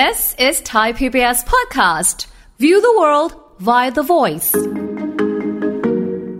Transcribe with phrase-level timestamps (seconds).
[0.00, 2.18] This is Thai PBS podcast.
[2.62, 3.32] View the world
[3.68, 4.50] via the voice.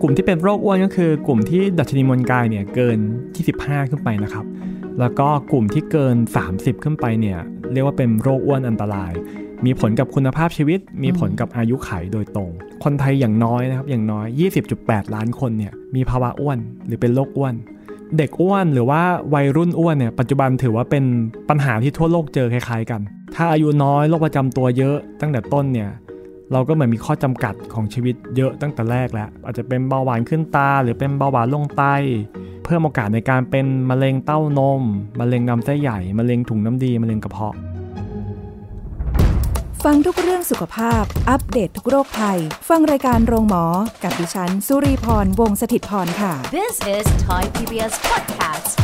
[0.00, 2.98] กลุ่มที่เป็นโรคอ้วนก็คือกลุ่มที่ดัชนีมวลกายเนี่ยเกิน
[3.44, 4.44] 25 ขึ้นไปนะครับ
[5.00, 6.16] แล้วก็กลุ่มที่เกิน
[6.48, 7.38] 30 ขึ้นไปเนี่ย
[7.72, 9.12] เรียกว่าเป็นโรคอ้วนอันตราย
[9.64, 12.50] มีผลกับคุณภาพชีวิต มีผลกับอายุขัยโดยตรง
[12.84, 14.26] คนไทยอย่างน้อยนะครับอย่างน้อย
[14.70, 17.54] 20.8 ล้านคนเนี่ยมีภาวะอ้วนหรือเป็นโรคอ้วน
[18.16, 19.02] เด็กอ้วนหรือว่า
[19.34, 21.04] วัยรุ่นอ้วนเนี่ยปัจจุบันถือว่าเป็น
[21.48, 23.02] ปัญหาที่ทั่วโลกเจอคล้ายๆกัน
[23.36, 25.90] ถ้าอายุน้อยโรคประจำตัวเยอะตั้งแต่ต้นเนี่ย
[26.52, 31.84] เราก็เหมือนมีข้อจำกัดของชีวิตเยอะตั้งแต่แรกแล้ว อาจจะเป็นเบาหวานขึ้นตา หรือเป็นเบาหวานลงไต
[32.64, 34.82] เพิ่มโอกาสในการเป็นมะเร็งเต้านม
[35.20, 37.54] มะเร็งลำไส้ใหญ่ มะเร็งถุงน้ำดี มะเร็งกระเพาะ
[39.84, 42.38] ฟังทุกเรื่องสุขภาพ อัปเดตททุกโรคภัย
[42.68, 43.64] ฟังรายการโรงหมอ
[44.02, 48.83] กับดิฉัน สุรีพร วงศิตพรค่ะ This is Thai PBS podcast.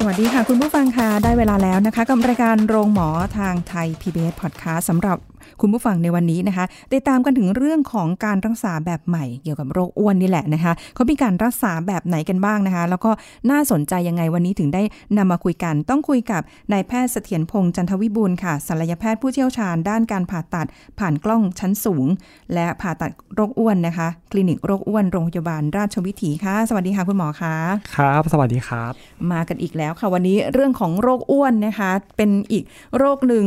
[0.00, 3.08] สวัสดีค่ะ คุณผู้ฟังค่ะ ได้เวลาแล้วนะคะ กับรายการโรงหมอ
[3.38, 5.18] ทางไทย PBS Podcast สำหรับ
[5.60, 13.10] คุณผู้ฟังในวันนี้นะคะติดตามกันถึงเรื่องของการรักษาแบบใหม่เกี่ยวกับโรคอ้วนนี่แหละนะคะเขามีการรักษาแบบไหนกันบ้างนะคะ แล้วก็
[13.50, 14.82] น่าสนใจยังไงวันนี้ถึงได้
[15.16, 16.42] นำมาคุยกัน ต้องคุยกับ
[16.72, 20.66] นายแพทย์เสถียรพงษ์จันทวิบูลย์ค่ะศัลยแพทย์ผู้เชี่ยวชาญด้านการผ่าตัด
[20.98, 22.06] ผ่านกล้องชั้นสูง
[22.54, 27.54] และผ่าตัดโรคอ้วนนะคะ คลินิกโรคอ้วนโรงพยาบาลราชวิถีค่ะ สวัสดีค่ะคุณหมอคะ
[27.96, 28.92] ครับ สวัสดีครับ
[29.32, 32.64] มากันอีกแล้วค่ะวันนี้เรื่องของโรคอ้วนนะคะ เป็นอีก
[32.98, 33.44] โรคหนึ่ง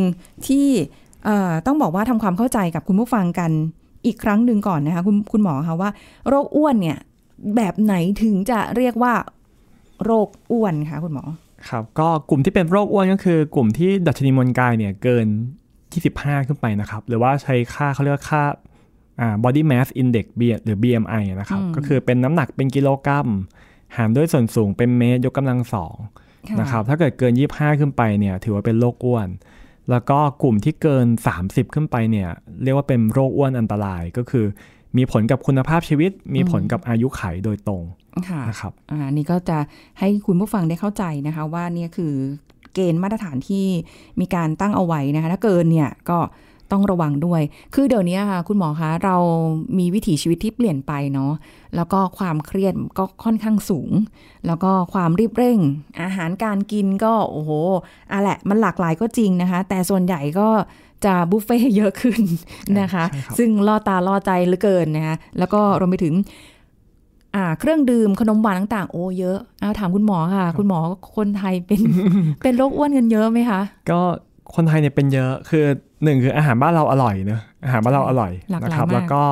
[0.47, 1.00] ที่เอ่อ
[1.65, 3.51] ต้องบอกว่าทำความเข้าใจกับคุณผู้ฟังกัน
[4.05, 5.89] อีกครั้งหนึ่งก่อนนะคะคุณคุณหมอคะว่า
[6.29, 6.97] โรคอ้วนเนี่ย
[7.55, 9.13] แบบไหนถึงจะเรียกว่า
[10.05, 11.25] โรคอ้วนคะคุณหมอ
[11.69, 15.27] ครับก็กลุ่มที่เป็นโรคอ้วนก็คือกลุ่มที่ดัชนีมวลกายเนี่ยเกิน
[15.87, 18.43] 25 ขึ้นไปนะครับ หรือว่าใช้ค่าเขาเรียกว่าค่า
[19.19, 23.27] อ่า body mass index B หรือ BMI นะครับอืมก็คือเป็นน้ำหนักเป็นกิโลกรัม
[23.97, 25.95] หารด้วยส่วนสูงเป็นเมตรยกกำลังสอง
[26.49, 29.27] ค่ะนะครับถ้าเกิดเกิน 25 ขึ้นไปเนี่ยถือว่าเป็นโรคอ้วน
[29.89, 31.07] แล้วก็กลุ่มที่เกิน
[31.41, 32.29] 30 ขึ้นไปเนี่ย
[32.63, 34.45] เรียกว่าเป็นโรคอ้วนอันตรายก็คือ
[34.97, 37.83] มีผลกับคุณภาพชีวิต มีผลกับอายุขัยโดยตรง
[38.29, 39.57] ค่ะนะครับอ่านี่ก็จะ
[39.99, 42.13] ให้คุณผู้ฟังได้เข้าใจนะคะว่าเนี่ยคือ
[42.73, 43.65] เกณฑ์มาตรฐานที่
[44.19, 46.17] มีการตั้งเอาไว้นะคะถ้าเกินเนี่ยก็
[46.71, 47.41] ต้องระวังด้วย
[47.73, 49.15] คือเดี๋ยวนี้ค่ะคุณหมอคะเรา
[49.77, 51.31] มีวิถีชีวิตที่เปลี่ยนไปเนาะ
[51.75, 53.91] แล้วก็ความเครียดก็ค่อนข้างสูง
[54.47, 55.59] แล้วก็ความรีบเร่ง
[56.01, 57.51] อาหารการกินก็โอ้โห
[58.11, 60.49] อะแหละมันหลากหลายก็จริงนะคะ แต่ส่วนใหญ่ก็
[61.05, 62.21] จะบุฟเฟ่ต์เยอะขึ้น
[62.79, 66.13] นะคะใช่ครับซึ่งล่อตาล่อใจเหลือเกินนะคะแล้วก็รวมไปถึง
[67.35, 70.79] อ่าเครื่องดื่มขนมหวานต่างๆ โอ้เยอะเอาถามคุณหมอค่ะ คุณหมอ
[71.17, 71.81] คนไทยเป็น
[72.43, 73.61] เป็นโรคอ้วนกันเยอะไหมคะ
[73.91, 74.01] ก็
[74.55, 75.65] คนไทยเนี่ยเป็นเยอะคือ
[76.03, 79.23] หนึ่งคืออาหารบ้านเราอร่อยเนอะอาหารบ้านเราอร่อยหลากหลายนะครับมากแล้วก็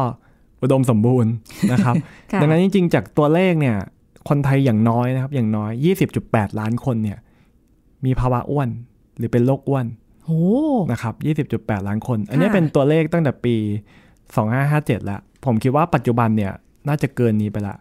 [0.61, 1.31] อุดมสมบูรณ์
[1.71, 1.95] นะครับ
[2.31, 3.77] ค่ะดังนั้นจริงๆ จากตัวเลขเนี่ย
[4.29, 5.71] คนไทยอย่างน้อยนะครับ อย่างน้อย
[6.15, 7.17] 20.8 ล้านคนเนี่ย
[8.05, 8.69] มีภาวะอ้วน
[9.17, 9.85] หรือเป็นโรคอ้วน
[10.25, 10.41] โอ้
[10.91, 11.13] นะครับ
[11.49, 13.55] 20.8 ล้านคน อันนี้ค่ะเป็นตัวเลขตั้งแต่ปี
[14.31, 16.51] 2557 แล้ว ผมคิดว่าปัจจุบันเนี่ย
[16.87, 17.75] น่าจะเกินนี้ไปละ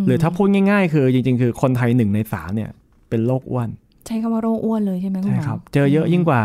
[0.00, 2.70] มหรือถ้าพูดง่าย ๆ คือจริง ๆ คือคนไทยหนึ่งในสามเนี่ย
[3.08, 3.68] เป็นโรคอ้วน
[4.06, 6.40] ใช้คำว่าโรคอ้วนเลยใช่ไหมคุณหใช่มอครับ เจอเยอะยิ่งกว่า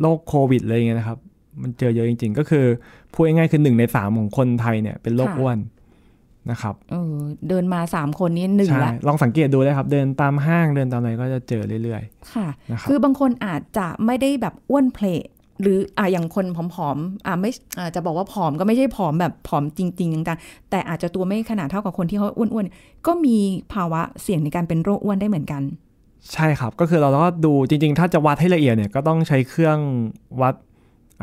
[0.00, 1.18] โรคโควิดเลยางเงี้ยนะครับ
[1.62, 2.64] มันเจอเยอะจริง ๆ ก็คือ
[3.12, 5.58] พูดง่ายๆคือหนึ่งในสามของคนไทยเนี่ยเป็นโรคอ้วน
[6.50, 7.14] นะครับเออ
[7.48, 12.02] เดินมาสามคนนี้หนึ่งใช่ละลองสังเกตดูเลยครับ เดินตามห้างเดินตามอะไรก็จะเจอเรื่อย
[12.34, 15.26] ค่ะๆนะครับคือบางคนอาจจะไม่ได้แบบอ้วนเพลท
[15.62, 23.36] หรืออ่าอย่างคนผอมๆอ่าไม่อ่าจะบอกว่าผอมก็ไม่ใช่ผอมแบบผอมจริงๆต่างๆแต่อาจจะตัวไม่ขนาดเท่ากับคนที่เขาอ้วนๆก็มี
[23.72, 25.62] ภาวะเสี่ยงในการเป็นโรคอ้วนได้เหมือนกัน
[26.34, 29.78] ใช่ครับ ก็คือเราก็ดูจริง ๆ ถ้าจะวัดให้ละเอียดเนี่ยก็ต้องใช้เครื่อง
[30.40, 30.54] วัด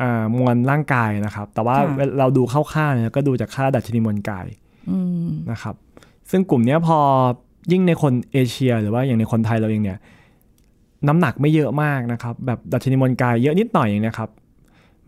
[0.00, 4.46] อ่ามวลร่างกายนะครับ แต่ว่าค่ะเราดูคร่าวๆเนี่ยก็ดูจากค่าดัชนีมวลกาย
[4.90, 5.74] อืมนะครับ
[6.30, 6.98] ซึ่งกลุ่มเนี้ยพอ
[7.72, 9.98] ยิ่งในคนเอเชีย หรือว่าอย่างในคนไทยเราเองเนี่ย
[11.08, 14.30] น้ำหนักไม่เยอะมากนะครับ แบบดัชนีมวลกายเยอะนิดหน่อยอย่างเนี้ยครับ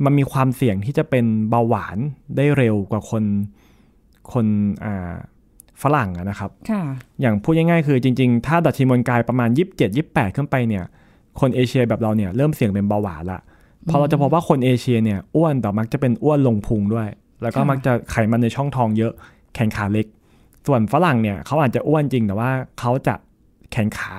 [0.05, 1.99] มันมีความเสี่ยงที่จะเป็นเบาหวาน
[2.37, 3.25] ได้เร็วกว่าคน
[4.33, 4.47] คน
[4.85, 5.15] อ่า
[5.83, 6.83] ฝรั่งอะนะครับค่ะ
[7.21, 10.85] อย่างพูดง่ายๆคือจริงๆ ถ้าดัชนีมวลกายประมาณ 27 28 ขึ้นไปเนี่ย
[11.41, 13.41] คนเอเชียแบบเราเนี่ยเริ่มเสี่ยงเป็นเบาหวานละ
[13.85, 17.09] เพราะเราจะพบว่าคนเอเชียเนี่ยอ้วนแต่มักจะเป็นอ้วนลงพุงด้วย
[17.43, 19.13] แล้วก็ค่ะมักจะไขมันในช่องท้องเยอะ
[19.55, 20.07] แขนขาเล็ก
[20.67, 22.51] ส่วนฝรั่งเนี่ยเขาอาจจะอ้วนจริงแต่ว่า
[22.81, 23.15] เขาจะ
[23.71, 24.13] แขนขา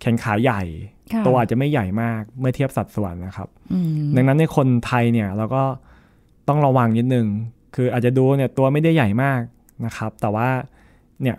[0.00, 0.62] แขนขาใหญ่
[1.12, 5.62] ค่ะตัวอาจจะไม่ใหญ่มากเมื่อเทียบสัดส่วนนะครับอืมดังนั้นในคนไทยเนี่ยเราก็
[6.48, 7.26] ต้องระวังนิดนึง
[7.74, 9.40] คืออาจจะดูเนี่ยตัวไม่ได้ใหญ่มาก
[9.84, 10.48] นะครับ แต่ว่า
[11.22, 11.36] เนี่ย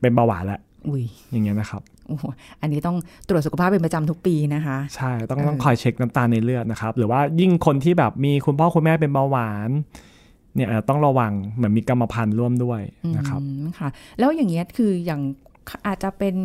[0.00, 2.24] เป็นเบาหวานแล้วอุ้ยอย่างเงี้ยนะครับโอ้โห
[2.60, 2.96] อันนี้ต้อง
[3.28, 9.70] ตรวจสุขภาพเป็นประจำทุกปีนะคะ ใช่ต้องเออต้องคอยเช็คน้ำตาลในเลือดนะครับ หรือว่ายิ่งคนที่แบบมีคุณพ่อคุณแม่เป็นเบาหวาน
[10.54, 12.80] เนี่ยอาจจะต้องระวังเหมือนมีกรรมพันธุ์ร่วมด้วย
[13.16, 13.88] นะครับอืมค่ะ
[14.18, 15.20] แล้วอย่างเงี้ยคืออย่าง
[15.86, 16.36] อาจจะเป็น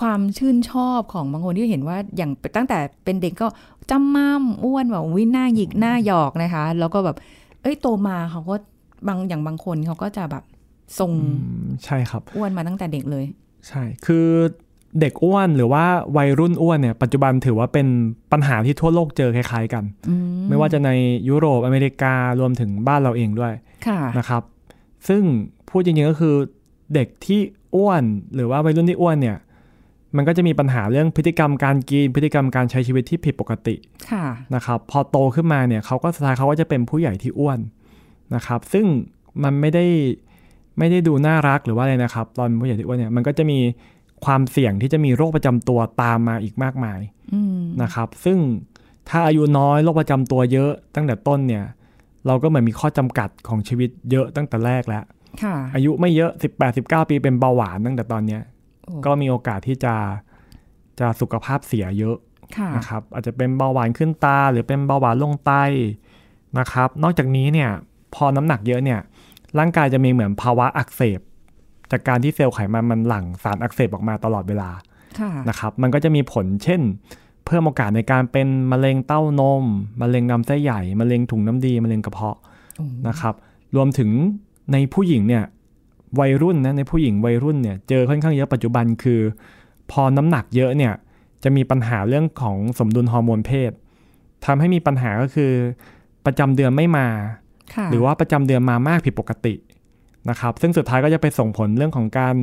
[0.00, 3.46] ความชื่นชอบของบางคนที่เห็นว่าอย่างตั้งแต่เป็นเด็กก็
[3.90, 7.16] จำม่ำอ้วนแบบวิหน้าหยิกหน้าหยอกนะคะ แล้วก็แบบ
[7.62, 8.54] เอ้ยโตมาเขาก็
[9.08, 10.44] บางอย่างบางคนเขาก็จะแบบ
[10.98, 11.28] ทรงอื
[11.64, 13.24] มใช่ครับอ้วนมาตั้งแต่เด็กเลย
[13.68, 14.26] ใช่ คือ
[15.00, 15.84] เด็กอ้วนหรือว่า
[16.16, 17.86] วัยรุ่นอ้วนเนี่ยปัจจุบันถือว่าเป็น
[18.32, 20.14] ปัญหาที่ทั่วโลกเจอคล้ายๆกันอื
[20.48, 20.90] ไม่ว่าจะใน
[21.28, 23.52] ยุโรปอเมริการวมถึงบ้านเราเองด้วย
[23.86, 24.42] ค่ะนะครับ
[25.08, 25.22] ซึ่ง
[25.68, 26.34] พูดจริงๆก็คือ
[26.94, 27.40] เด็กที่
[27.76, 28.04] อ้วน
[28.34, 29.38] หรือว่าวัยรุ่นที่อ้วนเนี่ย
[30.16, 33.74] มันก็จะมีปัญหาเรื่องพฤติกรรมการกินพฤติกรรมการใช้ชีวิตที่ผิดปกติ
[34.10, 37.58] ค่ะนะครับ พอโตขึ้นมาเนี่ยเขาก็สุดท้ายเขาก็จะเป็นผู้ใหญ่ที่อ้วน
[38.34, 38.86] นะครับ ซึ่ง
[39.42, 39.84] มันไม่ได้
[40.78, 43.58] ไม่ได้ดูน่ารักหรือว่าอะไรนะครับ ตอนผู้ใหญ่ที่อ้วนเนี่ยมันก็จะมี
[44.24, 47.00] ความเสี่ยงที่จะมีโรคประจำตัวตามมาอีกมากมาย
[47.34, 48.38] อืมนะครับ ซึ่ง
[49.08, 51.64] ถ้าอายุน้อยโรคประจำตัวเยอะตั้งแต่ต้นเนี่ย
[52.26, 55.04] เราก็เหมือนมีข้อจำกัดของชีวิตเยอะตั้งแต่แรกแล้ว
[55.42, 58.42] ค่ะอายุไม่เยอะ18 19ปีเป็นเบาหวานตั้งแต่ตอนเนี้ย
[58.84, 59.94] โอ้ก็มีโอกาสที่จะ
[61.00, 62.16] จะสุขภาพเสียเยอะ
[62.56, 65.52] ค่ะนะครับ อาจจะเป็นเบาหวานขึ้นตา หรือเป็นเบาหวานลงไต
[66.58, 67.70] นะครับ นอกจากนี้เนี่ย
[68.14, 69.00] พอน้ำหนักเยอะเนี่ย
[69.58, 71.20] ร่างกายจะมีเหมือนภาวะอักเสบ
[71.90, 74.70] จากการที่เซลล์ไขมันมันหลั่งสารอักเสบออกมาตลอดเวลา
[75.18, 76.80] ค่ะนะครับ มันก็จะมีผลเช่น
[77.46, 79.64] เพิ่มโอกาสในการเป็นมะเร็งเต้านม
[80.00, 82.36] มะเร็งลำไส้ใหญ่มะเร็งถุงน้ำดีมะเร็งกระเพาะ
[82.76, 83.34] โอ้นะครับ
[83.76, 84.10] รวมถึง
[84.72, 85.44] ในผู้หญิงเนี่ย
[86.20, 89.20] วัยรุ่นนะในผู้หญิงวัยรุ่นเนี่ยเจอค่อนข้างเยอะปัจจุบันคือ
[89.90, 90.92] พอน้ำหนักเยอะเนี่ย
[91.44, 93.72] จะมีปัญหาเรื่องของสมดุลฮอร์โมนเพศ
[94.46, 95.52] ทำให้มีปัญหาก็คือ
[96.24, 97.41] ประจำเดือนไม่มาค่ะ
[97.90, 99.54] หรือว่าประจำเดือนมามากผิดปกติ
[100.30, 102.34] นะครับ ซึ่งสุดท้ายก็จะไปส่งผลเรื่องของการ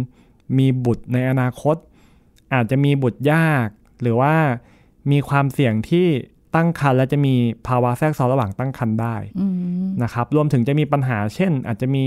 [0.57, 1.75] มีบุตรในอนาคต
[2.53, 3.67] อาจจะมีบุตรยาก
[4.01, 4.33] หรือว่า
[5.11, 6.07] มีความเสี่ยงที่
[6.55, 7.35] ตั้งครรภ์และจะมี
[7.67, 9.47] ภาวะแทรกซ้อนระหว่างตั้งครรภ์ได้อื
[9.85, 12.05] มนะครับ รวมถึงจะมีปัญหาเช่น อาจจะมี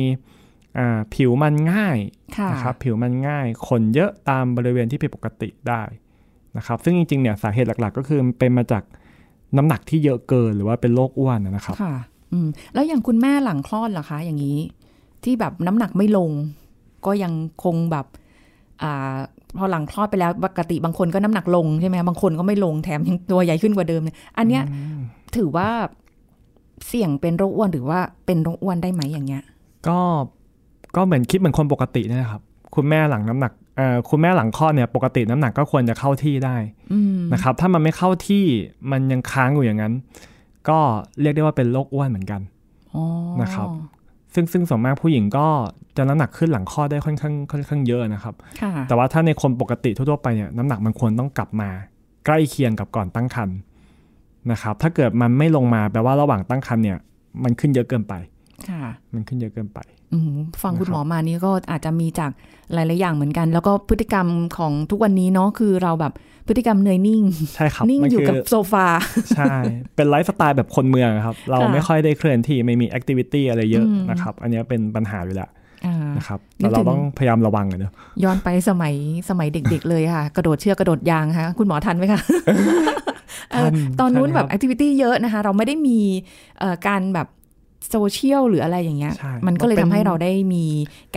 [0.79, 1.99] อ่าผิวมันง่าย
[2.37, 5.83] ค่ะนะครับผิวมันง่ายขนเยอะตามบริเวณที่ผิดปกติได้
[6.57, 8.83] นะครับ ซึ่งจริงๆเนี่ยสาเหตุหลักๆ ก็คือเป็นมาจาก
[9.57, 11.95] น้ำหนักที่เยอะเกินหรือว่าเป็นโรคอ้วนนะครับค่ะ
[12.33, 14.59] อืมแล้วอย่างคุณแม่หลังคลอดล่ะคะ อย่างนี้
[15.25, 16.31] ที่แบบน้ำหนักไม่ลง
[17.07, 17.33] ก็ยัง
[17.65, 18.07] คงแบบ
[18.83, 19.15] อ่า
[19.59, 24.63] พอหลังคลอดไปแล้วปกติบางคนก็น้ำหนักลงใช่ไหมบางคนก็ไม่ลงแถมยังตัวใหญ่ขึ้นกว่าเดิมเนี่ยอันเนี้ย
[25.37, 25.69] ถือว่า
[26.87, 29.43] เสี่ยงเป็นโรคอ้วนหรือว่าเป็นโรคอ้วนได้ไหมอย่างเงี้ย
[29.89, 29.99] ก็
[30.97, 32.43] ก็เหมือนคิดเหมือนคนปกติเนยนะครับ
[32.75, 36.57] คุณแม่หลังน้ำหนักเอ่อคุณแม่หลังคลอดเนี่ยปกติน้ำหนักก็ควรจะเข้าที่ได้
[36.93, 38.45] อืมนะครับ ถ้ามันไม่เข้าที่
[38.91, 39.93] มันยังค้างอยู่อย่างนั้น
[40.69, 40.79] ก็
[41.21, 42.41] เรียกได้ว่าเป็นโรคอ้วนเหมือนกัน
[42.95, 43.05] อ๋อ
[43.43, 43.69] นะครับ
[44.35, 45.47] ซึ่งซึ่งส่วนมากผู้หญิงก็
[45.97, 51.69] จะน้ำหนักขึ้นหลังคลอดได้ค่อนข้างค่อนข้างเยอะนะครับค่ะแต่ว่าถ้าในคนปกติทั่วๆไปเนี่ยน้ำหนักมันควรต้องกลับมา
[52.27, 53.57] ใกล้เคียงกับก่อนตั้งครรภ์
[54.53, 56.99] นะครับ ถ้าเกิดมันไม่ลงมาแปลว่าระหว่างตั้งครรภ์เนี่ย
[57.45, 58.32] มันขึ้นเยอะเกินไปค่ะ
[59.15, 59.79] มันขึ้นเยอะเกินไป
[60.13, 60.33] อืม
[60.63, 62.31] ฟังคุณนะครับหมอมานี่ก็อาจจะมีจาก
[62.75, 64.27] หลาย ๆ อย่างเหมือนกัน แล้วก็พฤติกรรม
[64.59, 66.13] ของทุกวันนี้เนาะคือเราแบบ
[66.49, 67.23] พฤติกรรมเนยนิ่ง
[67.55, 68.87] ใช่ครับนิ่งมันอยู่คืกับโซฟา
[69.37, 69.55] ใช่
[69.97, 75.51] เป็นไลฟ์สไตล์แบบคนเมืองครับ เราค่ะไม่ค่อยได้เคลื่อนที่ไม่มีแอคทิวิตี้อะไรเยอะอืมนะครับ อันเนี้ยเป็นปัญหาอยู่แล้ว
[75.87, 77.93] อ่านะครับนึแต่กเราถึงต้องพยายามระวังหน่อยเนอะ
[78.25, 78.95] ย้อนไปสมัย
[79.29, 82.21] สมัยเด็ก ๆ เลยค่ะ กระโดดเชือกกระโดดยางค่ะ คุณหมอทันไหมคะ
[83.51, 83.69] เออ
[84.01, 85.99] ตอนนู้นแบบ activity เยอะนะคะ เราไม่ได้มี
[86.59, 87.29] เอ่อการแบบ
[87.91, 90.65] โซเชียลหรืออะไรอย่างเงี้ยใช่มันก็เลยป็ทำให้เราได้มี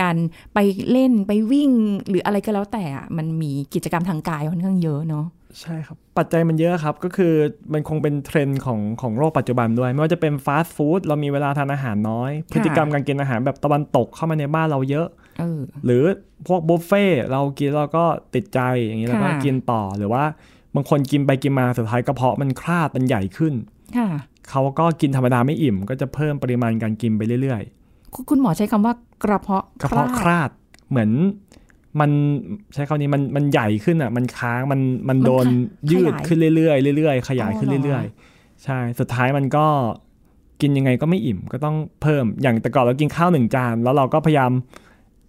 [0.01, 0.15] การ
[0.53, 0.59] ไป
[0.91, 1.71] เล่นไปวิ่ง
[2.09, 5.25] หรืออะไรก็แล้วแต่อะมันมีกิจกรรมทางกายค่อนข้างเยอะเนาะ
[5.61, 7.33] ใช่ครับ ปัจจัยมันเยอะครับ ก็คือ
[7.73, 15.07] มันคงเป็นเทรนด์ของของโลกปัจจุบันด้วย ไม่ว่าจะเป็นฟาสต์ฟู้ดเรามีเวลาทานอาหารน้อย พฤติกรรมการกินอาหารแบบตะวันตกเข้ามาในบ้านเราเยอะ
[15.39, 16.03] เออหรือ
[16.47, 18.05] พวกบุฟเฟ่ต์เรากินเราก็
[18.35, 20.23] ติดใจอย่างนี้เราก็ค่ะกินต่อหรือว่า
[20.75, 23.53] บางคนกินไปกินมาสุดท้ายกระเพาะมันคลาดมันใหญ่ขึ้น
[23.97, 24.07] ค่ะ
[24.49, 27.61] เขาก็กินธรรมดาไม่อิ่ม ก็จะเพิ่มปริมาณการกินไปเรื่อย
[28.13, 30.49] คุณคุณหมอใช้คำว่ากระเพาะๆกระเพาะคคลาดลาด
[30.89, 31.09] เหมือน
[31.99, 32.11] มัน
[32.73, 35.57] ใช้คำนี้มันมันใหญ่ขึ้นอะมันค้างมันมันโดนมัน
[35.89, 39.65] ขยืดขยายขึ้นเรื่อยๆเรื่อยๆขยายอ๋อขึ้นเหรอเรื่อย ๆ ใช่สุดท้ายมันก็
[40.61, 44.51] กินยังไงก็ไม่อิ่มก็ต้องเพิ่มอย่างแต่ก่อนเรากินข้าวหนึ่งจาน แล้วเราก็พยายาม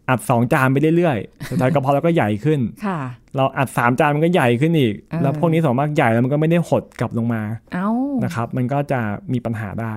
[0.08, 2.98] อัดสองจานไปเรื่อยๆสุดท้ายกระเพาะเราก็ใหญ่ขึ้นค่ะ
[3.36, 7.42] เราอัดสามจานมันก็ใหญ่ขึ้นอีกเออแล้วพวกนี้ส่วนมากใหญ่แล้วมันก็ไม่ได้หดกลับลงมา
[7.74, 7.88] เอ้า
[8.24, 9.00] นะครับ มันก็จะ
[9.32, 9.92] มีปัญหาได้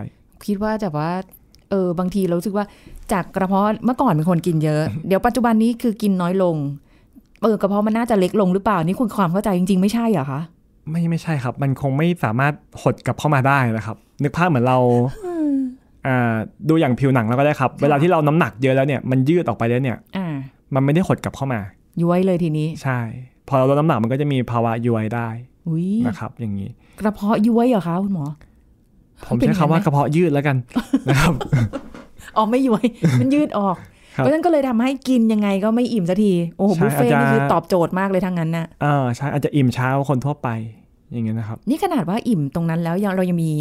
[0.47, 1.11] คิดว่าจะว่า
[1.69, 2.65] เออบางทีเรารู้สึกว่า
[3.11, 6.55] จากกระเพาะเมื่อก่อนเป็นคนกินเยอะ เดี๋ยวปัจจุบันนี้คือกินน้อยลง
[7.43, 10.41] เออกระเพาะมันน่าจะเล็กลงหรือเปล่านี่คุณความเข้าใจจริงๆไม่ใช่เหรอคะ
[10.89, 14.77] ไม่ไม่ใช่ครับ มันคงไม่สามารถหดกลับเข้ามาได้นะครับ นึกภาพเหมือนเรา
[15.25, 15.28] อ่า
[16.69, 20.35] ดูอย่างผิวหนังเราก็ได้ครับ เวลาที่เราน้ำหนักเยอะแล้วเนี่ยมันยืดออกไปแล้วเนี่ยอ่า
[20.73, 21.59] มันไม่ได้หดกลับเข้ามา
[22.01, 22.99] ย้วยเลยทีนี้ ใช่
[23.47, 25.27] พอเราลดน้ำหนักมันก็จะมีภาวะย้วยได้
[25.67, 28.25] อุ้ยนะครับ อย่างนี้ กระเพาะย้วยเหรอคะคุณหมอ
[29.25, 30.57] ผมเป็นใช้อย่างนั้นไหมคำว่ากระเพาะยืดแล้วกัน
[31.09, 31.33] นะครับ
[32.37, 32.85] อ๋อไม่ย้วย
[33.19, 33.75] มันยืดออก
[34.15, 40.49] ครับเพราะฉะนั้นก็เลยทำให้กินยังไงก็ไม่อิ่มสักที โอ้โหใช่บุฟเฟ่ต์อาจจะนี่คือตอบโจทย์มากเลยทั้งนั้นน่ะเออใช่อาจจะอิ่มเช้ากว่าคนทั่วไป
[41.11, 43.51] อย่างเงี้ยนะครับ นี่ขนาดว่าอิ่มตรงนั้นแล้วยังเรายังมี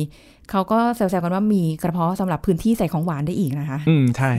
[0.51, 4.31] เขาก็แซวๆกันว่ามีกระเพาะสำหรับพื้นที่ใส่ของหวานได้อีกนะคะ อืมใช่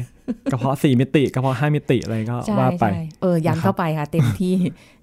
[0.52, 4.56] กระเพาะสี่มิติกระเพาะห้ามิติอะไรก็ใช่ว่าไปใช่เออยันนะครับเข้าไปค่ะ เต็มที่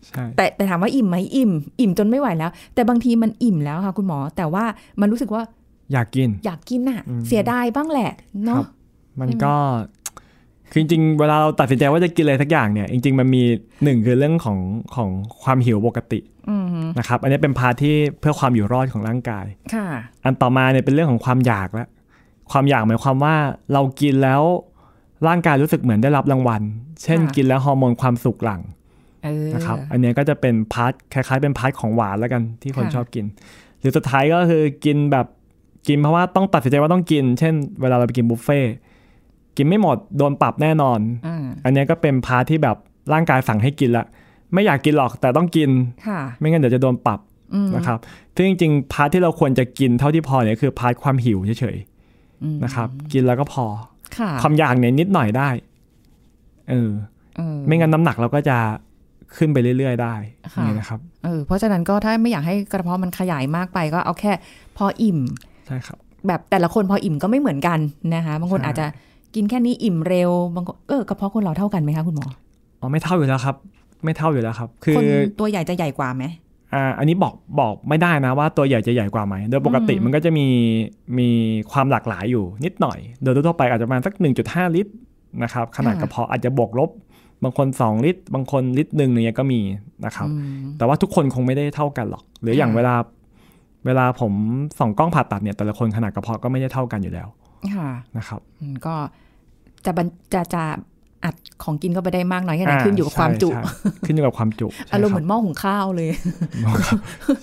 [0.08, 4.64] ใช่แต่แต่ถามว่าอิ่มไหมอิ่ม อิ่มจนไม่ไหวแล้ว แต่บางทีมันอิ่มแล้วค่ะ คุณหมอ แต่ว่า
[5.00, 5.42] มันรู้สึกว่า
[5.92, 8.64] อยากกิน อยากกินน่ะอืมเสียดายบ้างแหละครัเนาะบ
[9.20, 9.54] มันก็
[10.70, 13.42] คือจริงๆเวลาเราตัดสินใจว่าจะกินอะไรสักอย่างเนี่ย จริง ๆ มันมี
[13.84, 14.58] หนึ่งคือเรื่องของ
[14.94, 15.10] ของ
[15.42, 16.35] ความหิวปกติอืม
[16.98, 19.86] นะครับ อันนี้เป็น part ที่เพื่อความอยู่รอดของร่างกายค่ะ
[20.24, 21.88] อันต่อมาเนี่ยเป็นเรื่องของความอยากแล้ว
[22.52, 23.34] ความอยากหมายความว่า
[23.72, 24.42] เรากินแล้ว
[25.28, 26.62] ร่างกายรู้สึกเหมือนได้รับรางวัล
[27.02, 28.62] เช่นค่ะกินแล้วฮอร์โมนความสุขหลั่ง
[29.24, 33.24] เออนะครับ อันเนี้ยก็จะเป็น part คล้ายๆ เป็น part ของหวานแล้วกันที่คนค่ะชอบกิน
[33.80, 35.26] หรือสุดท้ายก็คือกินแบบ
[35.88, 38.72] กินเพราะว่าต้องตัดสินใจว่าต้องกิน เช่น เวลาเราไปกินบุฟเฟ่ต์
[39.56, 42.76] กินไม่หมดโดนปรับแน่นอนอ่าอันเนี้ยก็เป็น part ที่แบบ
[43.12, 44.06] ร่างกายสั่งให้กินละ
[44.54, 45.70] ไม่อยากกินหรอกแต่ต้องกิน
[46.06, 47.20] ค่ะไม่งั้นเดี๋ยวจะโดนปรับ
[47.54, 47.98] อืมนะครับ
[48.36, 51.76] ซึ่งจริงๆ part ที่เราควรจะกินเท่าที่พอเนี่ยคือ part ความหิวเฉย
[52.42, 53.66] อืมๆนะครับ กินแล้วก็พอ
[54.18, 55.48] ค่ะความอยากเนี่ยนิดหน่อยได้
[56.70, 56.90] เออ
[57.36, 58.56] เออ ไม่งั้นน้ำหนักเราก็จะ
[59.36, 60.14] ขึ้นไปเรื่อย ๆ ได้
[60.54, 64.32] ค่ะนี่นะครับ เออ เพราะฉะนั้นก็ถ้าไม่อยากให้กระเพาะมันขยายมากไปก็เอาแค่
[64.76, 65.18] พออิ่ม
[65.66, 67.78] ใช่ครับ แบบแต่ละคนพออิ่มก็ไม่เหมือนกัน
[68.14, 68.86] นะคะ บางคนใช่อาจจะ
[69.34, 72.26] กินแค่นี้อิ่มเร็ว บางคน เออกระเพาะคนเราเท่ากันไหมคะคุณหมอ
[72.80, 73.56] อ๋อไม่เท่าอยู่แล้วครับ
[74.06, 75.04] ไม่เท่าอยู่แล้วครับ คือคน
[75.38, 76.24] ตัวใหญ่จะใหญ่กว่าไหม
[76.74, 80.46] อ่าอันนี้บอกบอกไม่ได้นะว่าตัวใหญ่จะใหญ่กว่าไหมโดยปกติอืมมันก็จะมี
[81.18, 81.28] มี
[81.72, 84.92] ความหลากหลายอยู่นิดหน่อย โดยทั่วๆไปอาจจะประมาณสัก 1.5 ลิตร
[85.42, 86.90] นะครับขนาดกระเพาะอาจจะบวกลบ
[87.42, 89.60] บางคน 2 ลิตร บางคนลิตรหนึ่งเนี่ยก็มี
[90.06, 90.34] นะครับอื
[90.64, 92.94] มแต่ว่าทุกคนคงไม่ได้เท่ากันหรอก หรืออย่างค่ะเวลา
[93.86, 94.32] เวลาผม
[94.78, 97.28] ส่องกล้องผ่าตัดเนี่ยแต่ละคนขนาดกระเพาะก็ไม่ได้เท่ากันอยู่แล้ว
[97.74, 98.94] ค่ะนะครับอืมก็
[99.84, 100.64] จะบรรจะจะ
[101.26, 106.10] อัดของกินเข้าไปได้มากน้อยแค่ไหนอ่าขึ้นอยู่กับความจุใช่ใช่ขึ้นอยู่กับความจุใช่อารมณ์เหคมือนหม้อหุงข้าวเลย
[106.64, 106.66] บ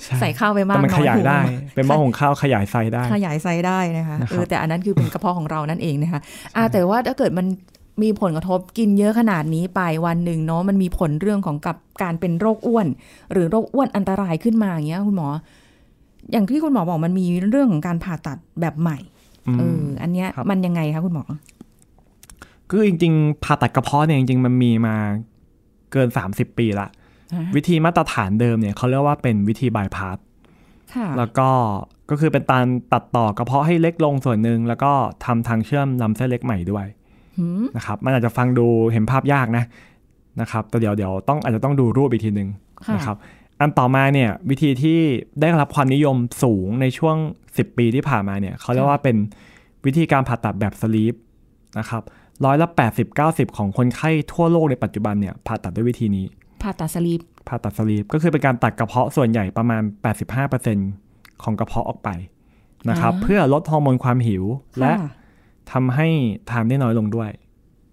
[0.04, 1.40] ใช่ใส่ข้าวไปมากแต่มันน้ขอยยายหุงได้
[1.76, 6.22] เป็นหม้อหุงข้าวขยายไซส์ได้ ขยายไซส์ได้นะคะนะครับเออแต่อันนั้นคือเป็นกระเพาะของเรานั่นเองนะคะ
[6.56, 7.48] อ่าแต่ว่าถ้าเกิดมัน
[8.04, 12.88] มีผลกระทบกินเยอะขนาดนี้ไปวันหนึ่งเนาะมันมีผลเรื่องของกับการเป็นโรคอ้วน
[13.32, 15.30] หรือโรคอ้วนอันตรายขึ้นมาอย่างเงี้ยคุณหมอ
[16.32, 18.98] อย่างที่คุณหมอบอกมันมีเรื่องของการผ่าตัดแบบใหม่
[19.48, 21.24] อืมเอออันเนี้ยครับมันยังไงคะคุณหมอ
[22.76, 24.96] คือจริงๆผ่าตัดกระเพาะเนี่ยจริงๆมันมีมา
[25.92, 26.88] เกิน 30 ปีละ
[27.36, 30.18] ฮะวิธีมาตรฐานเดิมเนี่ยเขาเรียกว่าเป็นวิธีบายพาส
[30.94, 31.50] ค่ะแล้วก็
[32.10, 34.92] ก็คือเป็นการตัดต่อกระเพาะให้เล็กลงส่วนหนึ่งแล้วก็
[35.26, 36.86] ทำทางเชื่อมลำไส้เล็กใหม่ด้วย
[37.38, 39.64] หืมนะครับ มันอาจจะฟังดูเห็นภาพยากนะ
[40.42, 42.50] นะครับ แต่เดี๋ยวเดี๋ยวต้องอาจจะต้องดูรูปอีกทีหนึ่ง
[42.86, 43.18] ค่ะนะครับ
[43.60, 45.00] อันต่อมาเนี่ยวิธีที่
[45.42, 49.18] ได้รับความนิยมสูงในช่วง 10 ปีที่ผ่านมาเนี่ยเขาเรียกว่าเป็น
[49.86, 51.16] วิธีการผ่าตัดแบบสลีป
[51.80, 52.04] นะครับ
[52.46, 52.68] ร้อยละ
[53.12, 56.26] 80-90 ของคนไข้ทั่วโลกในปัจจุบันเนี่ยผ่าตัดด้วยวิธีนี้
[56.62, 59.84] ผ่าตัดสลีปผ่าตัดสลีปก็คือเป็นการตัดกระเพาะส่วนใหญ่ประมาณ
[60.64, 62.10] 85%ของกระเพาะออกไป
[62.90, 64.44] นะครับเพื่อลดฮอร์โมนความหิว
[64.80, 65.10] และค่ะ
[65.72, 66.08] ทำให้
[66.50, 67.32] ทานได้น้อยลงด้วย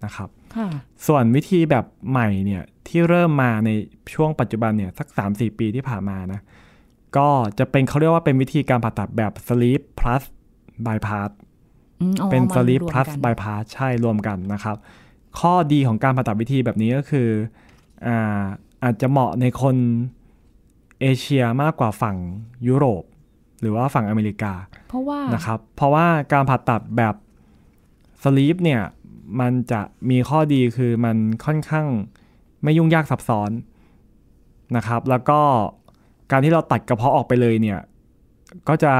[0.05, 0.67] นะครับค่ะ
[1.07, 3.69] ส่วนวิธีแบบใหม่เนี่ยที่เริ่มมาใน
[4.13, 6.41] ช่วงปัจจุบันเนี่ยสัก 3-4 ปีที่ผ่านมานะ
[7.17, 7.29] ก็
[7.59, 10.23] จะเป็นเขาเรียกว่าเป็นวิธีการผ่าตัดแบบ sleep plus
[10.85, 11.29] bypass
[12.01, 14.77] อืมอ๋อเป็นมั sleep รวม plus กัน bypass ใช่รวมกันนะครับ
[15.39, 17.29] ข้อดีของการผ่าตัดวิธีแบบนี้ก็คือ
[18.07, 18.43] อ่า
[18.83, 19.75] อาจจะเหมาะในคน
[21.01, 22.17] เอเชียมากกว่าฝั่ง
[22.67, 23.03] ยุโรป
[23.61, 24.53] หรือว่าฝั่งอเมริกา
[24.89, 27.15] เพราะว่านะครับ เพราะว่าการผ่าตัดแบบ
[28.23, 28.81] สลีปเนี่ย
[29.39, 31.87] มันจะมีข้อดีคือมันค่อนข้าง
[32.63, 33.51] ไม่ยุ่งยากซับซ้อน
[34.75, 35.39] นะครับ แล้วก็
[36.31, 37.79] การที่เราตัดกระเพาะออกไปเลยเนี่ย
[38.67, 38.93] ก็จะ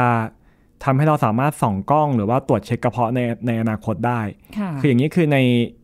[0.84, 4.22] ทำให้เราสามารถส่องกล้องหรือว่าตรวจเช็คกระเพาะในในอนาคตได้
[4.58, 5.38] ค่ะคืออย่างนี้คือใน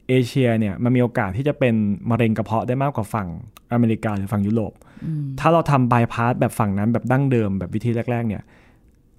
[0.10, 1.76] เอเชียเนี่ยมันมีโอกาสที่จะเป็น
[2.10, 3.28] มะเร็งกระเพาะได้มากกว่าฝั่ง
[3.74, 4.74] อเมริกาหรือฝั่งยุโรป
[5.06, 8.44] อืมถ้าเราทำบายพาสแบบฝั่งนั้นแบบดั้งเดิมแบบวิธีแรก ๆ เนี่ย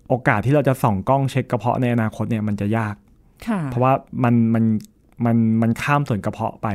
[0.09, 2.95] โอกาสที่เราจะส่องกล้องเช็คกระเพาะในอนาคตเนี่ยมันจะยาก
[3.47, 3.93] ค่ะเพราะว่า
[4.25, 4.65] มันมัน
[5.25, 6.69] มันมันข้ามส่วนกระเพาะไป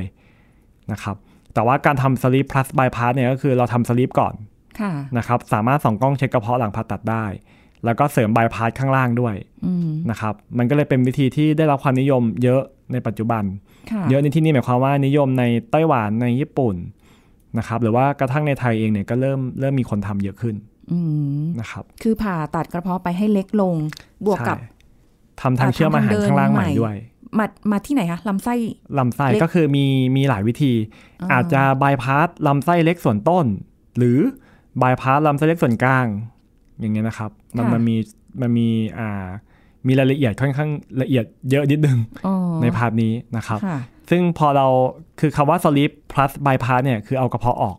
[0.91, 1.15] นะครับ
[1.53, 4.33] แต่ว่าการทำสลีป plus bypass เนี่ยก็คือเราทำสลีปก่อน
[4.79, 7.25] ค่ะนะครับ สามารถส่องกล้องเช็คกระเพาะหลังผ่าตัดได้
[7.85, 9.35] แล้วก็เสริมบายพาสข้างล่างด้วย
[9.65, 12.61] อืมนะครับ มันก็เลยเป็นวิธีที่ได้รับความนิยมเยอะ
[12.91, 13.43] ในปัจจุบัน
[13.91, 16.75] ค่ะเยอะในที่นี้หมายความว่านิยมในไต้หวันในญี่ปุ่น
[17.57, 20.55] นะครับ หรือว่ากระทั่งในไทยเองเนี่ยก็เริ่มเริ่มมีคนทำเยอะขึ้น
[20.91, 20.99] อื
[21.39, 23.75] มนะครับ คือผ่าตัดกระเพาะไปให้เล็กลง
[24.25, 24.69] บวกกับใช่
[25.41, 26.95] ทำทางเชื่อมอาหารข้างล่างใหม่ด้วย
[27.39, 28.55] มามาที่ไหนคะลำไส้
[28.99, 29.85] ลำไส้เล็กก็คือมี
[30.15, 30.73] มีหลายวิธี
[31.21, 33.45] อ่าอาจจะบายพาสลำไส้เล็กส่วนต้น
[33.97, 34.19] หรือ
[34.81, 36.05] บายพาสลำไส้เล็กส่วนกลาง
[36.79, 37.95] อย่างเงี้ยนะครับ มันมันมี
[38.41, 38.67] มันมี
[38.99, 39.25] อ่า
[39.87, 44.67] มีรายละเอียดค่อนข้างละเอียดเยอะนิดนึงอ๋อในพาร์ทนี้นะครับค่ะซึ่งพอเรา
[45.19, 47.77] คือคำว่า sleep plus bypass เนี่ยคือเอากระเพาะออก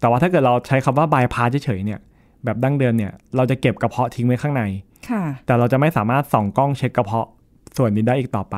[0.00, 2.00] แต่ว่าถ้าเกิดเราใช้คำว่า bypass เฉยๆเนี่ย
[2.44, 4.62] แบบดั้งเดิมเนี่ยเราจะเก็บกระเพาะทิ้งไว้ข้างใน
[5.08, 7.28] ค่ะแต่เราจะไม่สามารถส่องกล้องเช็คกระเพาะ
[7.76, 8.56] ส่วนนี้ได้อีกต่อไป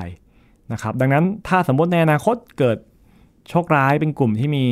[0.72, 2.78] นะครับ ดังนั้นถ้าสมมติในอนาคตเกิด
[3.48, 4.64] โชคร้ายเป็นกลุ่มที่มี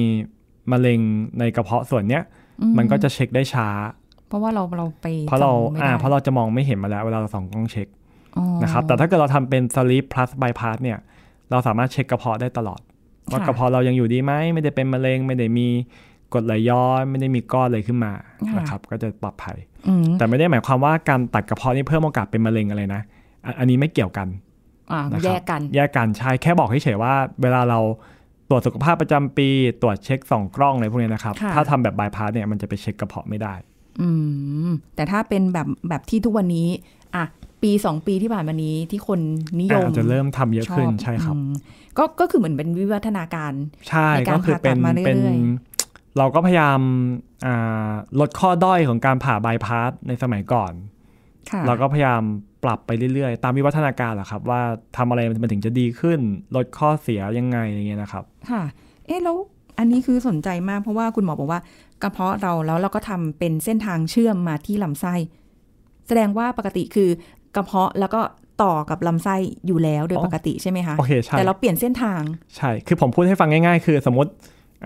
[0.72, 1.00] มะเร็ง
[1.38, 2.22] ในกระเพาะส่วนเนี้ย
[2.60, 3.68] อืมมันก็จะเช็คได้ช้า
[4.30, 7.88] เพราะว่าเราเราไปเพราะเราส่งไม่อ่าได้เพราะเราจะมองไม่เห็นมาแล้วเวลาเราส่องกล้องเช็ค
[8.36, 10.98] อ๋อนะครับแต่ถ้าเกิดเราทำเป็น sleep plus bypass เนี่ย
[11.50, 12.80] เราสามารถเช็คกระเพาะได้ตลอด
[13.30, 15.66] ว่ากระเพาะเรายังอยู่ดีไหมไม่ได้เป็นมะเร็ง ไม่ได้มี
[16.32, 18.12] กรดไหลย้อนไม่ได้มีก้อนอะไรขึ้นมา
[18.58, 19.56] นะครับก็จะปลอดภัย
[19.88, 23.02] อืมแต่ไม่ได้หมายความว่าการตัดกระเพาะนี่เพิ่มโอกาสเป็นมะเร็งอะไรนะ
[23.44, 24.28] อะอันนี้ไม่เกี่ยวกัน
[24.92, 27.80] อ่านะครับแยกกันแยกกันใช่แค่บอกเฉยๆว่า เวลาเรา
[28.48, 29.48] ตรวจสุขภาพประจำปี
[29.82, 33.54] ตรวจเช็คสองกล้องอะไรพวกนี้นะครับค่ะถ้าทำแบบบายพาสเนี่ยมันจะไปเช็คกระเพาะไม่ได้
[34.00, 34.08] อื
[34.66, 36.68] ม แต่ถ้าเป็นแบบแบบที่ทุกวันนี้
[37.16, 37.24] อะ
[37.62, 39.20] ปีสองปีที่ผ่านมานี้ที่คน
[39.60, 41.50] นิยมอาจจะเริ่มทำเยอะขึ้นชอบใช่ครับอืม
[41.98, 43.52] ก็ก็คือเหมือนเป็นวิวัฒนาการ
[43.88, 45.20] ใช่ในการก็คือเป็นผ่าตัดมาเรื่อยๆเป็น
[46.18, 46.80] เราก็พยายาม
[47.46, 50.72] อ่าลดข้อด้อยของการผ่าบายพาสในสมัยก่อน
[51.50, 52.22] ค่ะเราก็พยายาม
[52.64, 54.60] ปรับไปเรื่อยๆ ตามวิวัฒนาการแหละครับ ว่า
[54.96, 56.20] ทำอะไรมันถึงจะดีขึ้น
[56.56, 58.62] ลดข้อเสียยังไงอย่างเงี้ยนะครับ ค่ะ
[59.06, 59.36] เอ๊ะแล้ว
[59.80, 61.60] อันนี้คือสนใจมากเพราะว่าคุณหมอบอกว่า
[62.02, 65.14] กระเพาะเราแล้วเราก็ทำเป็นเส้นทางเชื่อมมาที่ลำไส้
[66.08, 67.08] แสดงว่าปกติคือ
[67.56, 68.20] กระเพาะแล้วก็
[68.62, 72.20] ต่อกับลำไส้อยู่แล้วโดยอ๋อปกติใช่ไหมคะโอเคใช่แต่เราเปลี่ยนเส้นทาง
[72.56, 74.30] ใช่ คือผมพูดให้ฟังง่าย ๆ คือสมมติ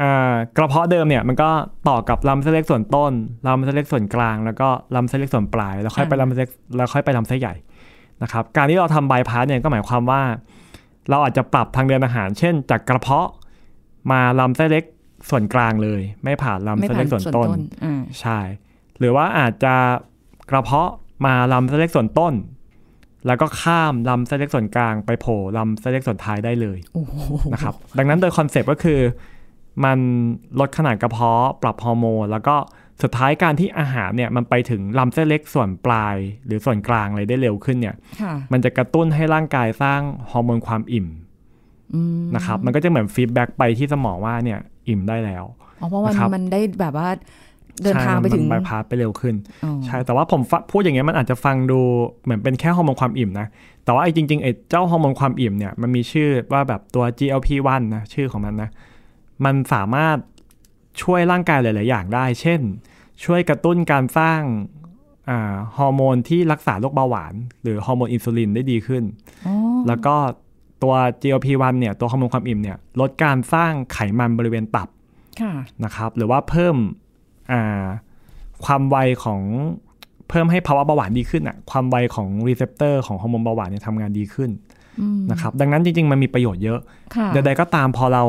[0.01, 1.51] อ่ากระเพาะเดิมเนี่ยมันก็
[1.89, 3.13] ต่อกับลำไส้เล็กส่วนต้น
[3.47, 7.55] ลำไส้เล็กส่วนกลาง แล้วก็ลำไส้เล็กส่วนปลาย แล้วค่อยไปอ่าลำไส้เล็กแล้วค่อยไปลำไส้ใหญ่
[8.23, 10.23] นะครับการที่เราทำบายพาสเนี่ยก็หมายความว่า
[11.11, 13.29] เราอาจจะปรับทางเดินอาหาร เช่น จากกระเพาะ
[14.13, 14.85] มาลำไส้เล็ก
[15.31, 18.39] ส่วนกลางเลย ไม่ผ่านลำไม่ไส้ผ่าเล็นกส่วนส่วนต้นต้นอ่าใช่
[18.99, 19.75] หรือว่าอาจจะ
[20.51, 20.91] กระเพาะ
[21.27, 22.35] มาลำไส้เล็กส่วนต้น
[23.27, 27.15] แล้วก็ข้ามลำไส้เล็กส่วนกลางไปโผล่ลำไส้เล็กส่วนท้ายได้เลยโอ้โห
[27.53, 29.01] นะครับ ดังนั้นโดย concept ก็คือ
[29.85, 29.99] มัน
[30.61, 32.57] ลดขนาดกระเพาะ ปรับฮอร์โมน แล้วก็
[33.03, 41.24] สุดท้ายการที่อาหารเนี่ยมันไปถึงลำไส้เล็กส่วนปลาย หรือส่วนกลางอะไรได้เร็วขึ้นเนี่ยค่ะมันจะกระตุ้นให้ร่างกายสร้างฮอร์โมนความอิ่มอืม
[42.35, 45.45] นะครับ มันก็จะเหมือน feedback ไปที่สมองว่าเนี่ยอิ่มได้แล้ว
[45.81, 47.09] อ๋อเพราะมันนะครับมันได้แบบว่า
[47.83, 51.81] เดินทางไปถึงใช่มันบายพาสไปเร็วขึ้นอ๋อใช่ แต่ว่าผมฟะพูดอย่างเงี้ยมันอาจจะฟังดู
[52.25, 53.47] เหมือนเป็นแค่ฮอร์โมนความอิ่มนะ
[53.85, 58.71] แต่ว่าไอ้จริงๆไอ้เจ้าฮอร์โมนความอิ่มเนี่ยมันมีชื่อว่าแบบตัว GLP-1 นะชื่อของมันนะ
[59.45, 60.17] มันสามารถ
[61.03, 62.61] ช่วยร่างกายหลาย ๆ อย่างได้ เช่น
[63.25, 64.41] ช่วยกระตุ้นการสร้าง
[65.31, 69.05] อาฮอร์โมนที่รักษาโรคเบาหวาน หรือฮอร์โมนอินซูลินได้ดีขึ้น
[69.47, 69.55] อ๋อ
[69.89, 70.17] แล้วก็
[70.85, 74.89] ตัว GLP-1 เนี่ยตัวฮอร์โมนความอิ่มเนี่ยลดการสร้างไขมันบริเวณตับ
[75.41, 75.53] ค่ะ
[75.85, 76.77] นะครับ หรือว่าเพิ่ม
[77.53, 77.85] อ่า
[78.65, 79.41] ความไวของ
[80.29, 84.51] เพิ่มให้ภาวะเบาหวานดีขึ้นอะความไวของ receptor ของฮอร์โมนเบาหวานเนี่ยทำงานดีขึ้น
[85.01, 86.81] อืมนะครับ ดังนั้นจริง ๆ มันมีประโยชน์เยอะ
[87.15, 88.25] ค่ะใดๆก็ตามพอเรา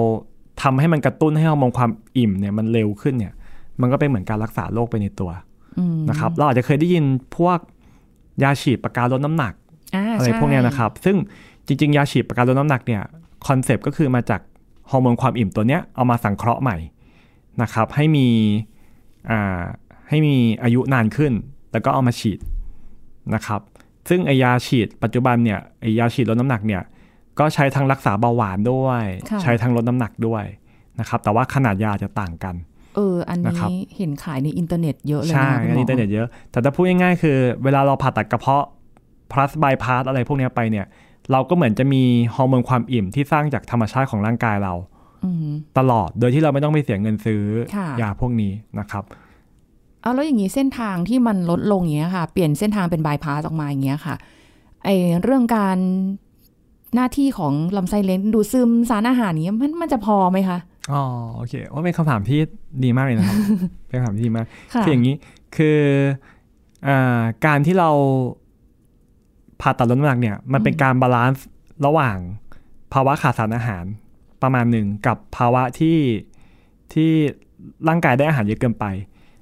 [0.62, 3.34] ทำให้มันกระตุ้นให้ฮอร์โมนความอิ่มเนี่ยมันเร็วขึ้นเนี่ย
[3.82, 5.32] มันก็เป็นเหมือนการรักษาโรคไปในตัว
[5.78, 7.06] อืมนะครับ เราอาจจะเคยได้ยิน
[7.38, 7.60] พวก
[8.44, 9.54] ยาฉีดปากกาลดน้ำหนัก
[9.96, 11.16] อ่าอะไรใช่พวกเนี้ยนะครับ ซึ่ง
[11.55, 13.02] จ ริง ๆ ยาฉีดปากกาลดน้ำหนักเนี่ย
[13.48, 14.42] concept ก็คือมาจาก
[14.90, 16.78] ฮอร์โมนความอิ่มตัวเนี้ยเอามาสังเคราะห์ใหม่
[17.62, 18.28] นะครับให้มี
[19.30, 19.62] อ่า
[20.10, 21.34] ให้มีอายุนานขึ้น
[21.72, 22.40] แล้วก็เอามาฉีด
[23.36, 23.62] นะครับ
[24.10, 26.82] ซึ่งไอยาฉีดปัจจุบันเนี่ยไอยาฉีดลดน้ำหนักเนี่ย
[27.40, 30.44] ก็ใช้ทั้งรักษาเบาหวานด้วยค่ะใช้ทั้งลดน้ำหนักด้วย
[31.00, 32.56] นะครับ แต่ว่าขนาดยาจะต่างกัน
[32.96, 38.66] เออ อันนะครับนี้เห็นขายในอินเทอร์เน็ตเยอะเลยใช่นะคุณหมอันนี้อินเทอร์เน็ตเยอะ แต่ถ้าพูดง่ายๆคือ เวลาเราผ่าตัดกระเพาะ
[39.32, 40.86] plus bypass อะไรพวกเนี้ยไปเนี่ย
[41.32, 42.04] เราก็เหมือนจะมี
[42.36, 44.74] ฮอร์โมนความอิ่มที่สร้างจากธรรมชาติของร่างกายเรา
[45.26, 47.44] อืมตลอดโดยที่เราไม่ต้องไปเสียเงินซื้อ
[47.76, 49.04] ค่ะยาพวกนี้นะครับ
[50.02, 54.16] เอาแล้วอย่างนี้เส้นทางที่มันลดลงอย่างเงี้ยค่ะ เปลี่ยนเส้นทางเป็นบายพาสออกมาอย่างเงี้ยค่ะ
[54.84, 54.90] ไอ
[55.24, 55.78] เรื่องการ
[56.96, 60.60] หน้าที่ของลำไส้เล็กดูดซึมสารอาหารเนี้ยมันมันจะพอไหมคะ
[60.92, 61.04] อ๋อ
[61.36, 62.40] โอเคว่าเป็นคำถามที่
[62.84, 63.38] ดีมากเลยนะครับ
[63.90, 65.16] เป็นคำถามที่ดีมากค่ะคืออย่างนี้
[65.58, 65.80] คือ
[66.88, 67.90] อ่าการที่เรา
[69.66, 71.48] ผ่าตัดลดน้ำหนักเนี่ยมันเป็นการ balance
[71.86, 72.18] ระหว่าง
[72.94, 73.86] ภาวะขาดสารอาหาร
[74.42, 75.98] ประมาณหนึ่งกับภาวะที่
[76.94, 77.12] ที่
[77.88, 78.86] ร่างกายได้อาหารเยอะเกินไป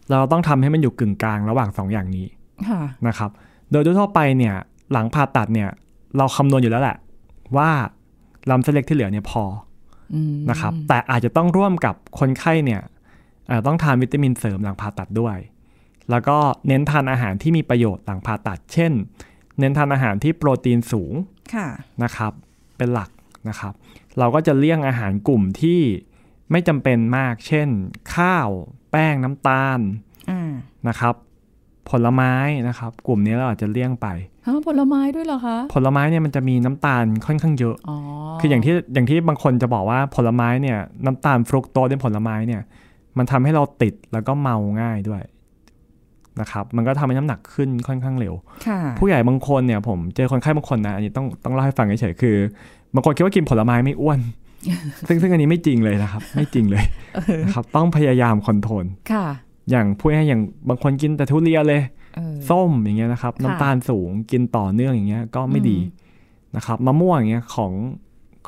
[0.09, 2.27] เราต้องทำให้มันอยู่กึ่งกลางระหว่างสองอย่างนี้
[2.67, 3.31] ค่ะนะครับ
[3.71, 4.55] โดยทั่วๆไปเนี่ย
[4.91, 5.69] หลังผ่าตัดเนี่ย
[6.17, 6.97] เราคำนวณอยู่แล้วแหละ
[7.57, 7.69] ว่า
[8.49, 9.43] ลำไส้เล็กที่เหลือเนี่ยพอ
[10.13, 12.81] อืมนะครับ แต่อาจจะต้องร่วมกับคนไข้เนี่ย
[13.47, 15.37] เอ่อต้องทานวิตามินเสริมหลังผ่าตัดด้วย
[16.09, 18.91] แล้วก็เน้นทานอาหารที่มีประโยชน์หลังผ่าตัด เช่น
[19.59, 21.13] เน้นทานอาหารที่โปรตีนสูง
[21.53, 21.67] ค่ะ
[22.03, 22.31] นะครับ
[22.77, 23.09] เป็นหลัก
[23.49, 23.73] นะครับ
[24.19, 25.81] เราก็จะเลี่ยงอาหารกลุ่มที่
[26.51, 27.69] ไม่จำเป็นมาก เช่น
[28.15, 28.49] ข้าว
[28.91, 29.79] แป้งน้ำตาล
[30.29, 30.51] อ่า
[30.87, 31.15] นะครับ
[31.89, 32.33] ผลไม้
[32.67, 34.07] นะครับ กลุ่มนี้เราอาจจะเลี่ยงไป
[34.45, 37.97] ฮะผลไม้ด้วยเหรอคะ ผลไม้เนี่ยมันจะมีน้ำตาลค่อนข้างเยอะอ๋อ
[38.39, 42.61] คืออย่างที่อย่างที่บางคนจะบอกว่าผลไม้เนี่ย น้ำตาลฟรุกโตสในผลไม้เนี่ย
[43.17, 45.21] มันทำให้เราติดแล้วก็เมาง่ายด้วย
[46.41, 48.33] นะครับมันก็ทำให้น้ำหนักขึ้นค่อนข้างเร็ว
[48.67, 52.35] ค่ะผู้ใหญ่บางคนเนี่ยผมเจอคนไข้บางคนนะอันนี้ต้องต้องเล่าให้ฟังเฉยๆคือ
[52.95, 54.19] บางคนคิดว่ากินผลไม้ไม่อ้วน
[55.07, 56.85] ซึ่งซึ่งอันนี้ไม่จริงเลยนะครับ ไม่จริงเลย
[57.45, 59.25] นะครับต้องพยายามคอนโทรลค่ะ
[59.69, 61.81] อย่างพูดให้อย่างบางคนกินแต่ทุเรียนเลย
[62.15, 66.01] เออส้มอย่างเงี้ยนะครับค่ะน้ำตาลสูงกินต่อเนื่องอย่างเงี้ยก็ไม่ดีอืม
[66.55, 67.71] นะครับมะม่วงอย่างเงี้ยของ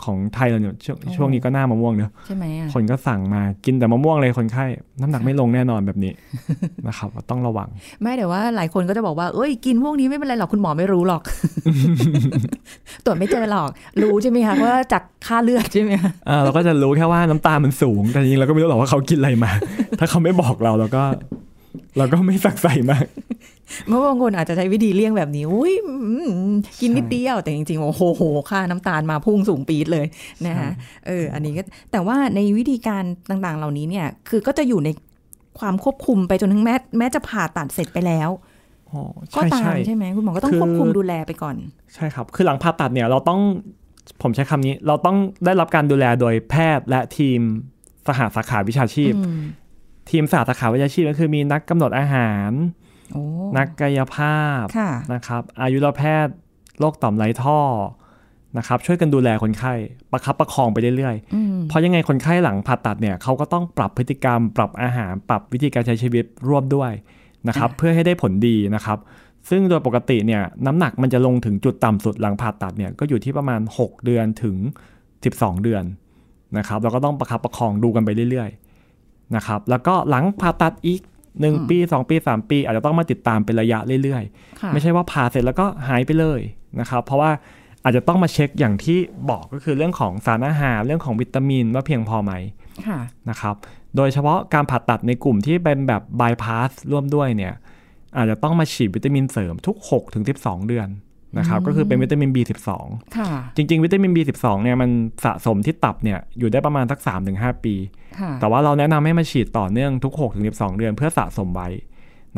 [0.03, 4.65] ของไทยเราเนี่ยช่วงโอ้ช่วงนี้ก็หน้ามะม่วงเนอะใช่ไหมอะคนก็สั่งมากินแต่มะม่วงเลยคนไข้
[5.01, 6.11] น้ำหนักไม่ลงแน่นอนแบบนี้
[6.87, 7.69] นะครับต้องระวัง
[8.01, 11.21] ไม่แต่ว่าหลายคนก็จะบอกว่าเอ้ยกินพวกนี้ไม่เป็นไรหรอกคุณหมอไม่รู้หรอก
[13.05, 13.69] ตรวจไม่เจอหรอก
[14.01, 19.51] รู้ใช่ไหมคะว่าจากค่าเลือดใช่ไหมคะอ่าเราก็จะรู้แค่ว่าน้ำตาลมันสูง แต่จริงๆเราก็ไม่รู้หรอกว่าเขากินอะไรมา
[19.99, 21.03] ถ้าเขาไม่บอกเราเราก็
[21.97, 23.05] เราก็ไม่สักใส่มาก
[23.87, 25.93] เมื่อบางคนอาจจะใช้วิธีเลี่ยงแบบนี้ อุ้ยอื
[26.47, 30.05] มกินนิดเดียว แต่จริงๆ โอ้โหโหค่าน้ำตาลมาพุ่งสูงปี๊ดเลย
[30.47, 30.69] นะคะ
[31.07, 34.89] เออ อันนี้ก็ แต่ว่าในวิธีการต่างๆ เหล่านี้เนี่ย คือก็จะอยู่ใน
[35.59, 38.29] ความควบคุมไปจนถึงแม้แม้จะผ่าตัดเสร็จไปแล้ว
[38.91, 39.01] อ๋อ
[39.35, 41.55] ก็ใช่ตามใช่ใช่ไหมคุณหมอก็ต้องคือควบคุมดูแลไปก่อน
[41.95, 43.41] ใช่ครับ คือหลังผ่าตัดเนี่ยเราต้อง
[44.21, 47.39] ผมใช้คำนี้ เราต้องได้รับการดูแลโดยแพทย์และทีม
[48.07, 49.13] สหสาขาวิชาชีพ
[50.05, 52.51] อืมทีมสหสาขาวิชาชีพก็คือมีนักกำหนดอาหาร
[53.13, 53.21] โอ้
[53.57, 56.35] นักกายภาพค่ะนะครับ อายุรแพทย์
[56.79, 57.59] โรคต่อมไรท่อ
[58.57, 59.73] นะครับช่วยกันดูแลคนไข้
[60.11, 66.91] ประคับประคองไปเรื่อยอืมๆเพราะยังไงคนไข้หลังผ่าตัดเนี่ยเขาก็ต้องปรับพฤติกรรม ปรับอาหาร ปรับวิธีการใช้ชีวิตร่วมด้วย
[67.47, 68.97] นะครับเพื่อให้ได้ผลดีนะครับ
[69.49, 74.55] ซึ่งโดยปกติเนี่ยน้ำหนักมันจะลงถึงจุดต่ำสุดหลังผ่าตัดเนี่ยก็อยู่ที่ประมาณ 6 เดือนถึง
[75.05, 75.83] 12 เดือน
[76.57, 78.64] นะครับเราก็ต้องประคับประคองดูกันไปเรื่อยๆ
[79.35, 81.01] นะครับ แล้วก็หลังผ่าตัดอีก
[81.35, 86.39] 1ปี2ปี3ปี อาจจะต้องมาติดตามเป็นระยะเรื่อยๆค่ะไม่ใช่ว่าผ่าเสร็จแล้วก็หายไปเลย
[86.79, 87.31] นะครับ เพราะว่า
[87.83, 88.97] อาจจะต้องมาเช็คอย่างที่
[89.29, 92.33] บอกก็คือเรื่องของสารอาหารเรื่องของวิตามินว่าเพียงพอไหม
[92.87, 93.55] ค่ะนะครับ
[93.95, 97.53] โดยเฉพาะการผ่าตัดในกลุ่มที่เป็นแบบบายพาสร่วมด้วยเนี่ย
[98.17, 100.87] อาจจะต้องมาฉีดวิตามินเสริมทุก6ถึง12 เดือน
[101.37, 102.69] นะครับก็คือเป็นวิตามิน B12
[103.17, 104.89] ค่ะจริง ๆ วิตามิน B12 เนี่ยมัน
[105.25, 106.99] สะสมที่ตับเนี่ยอยู่ได้ประมาณสัก
[107.31, 107.75] 3-5 ปี
[108.19, 111.69] ค่ะแต่ว่าเราแนะนำให้มาฉีดต่อเนื่องทุก6ถึง12 เดือนเพื่อสะสมไว้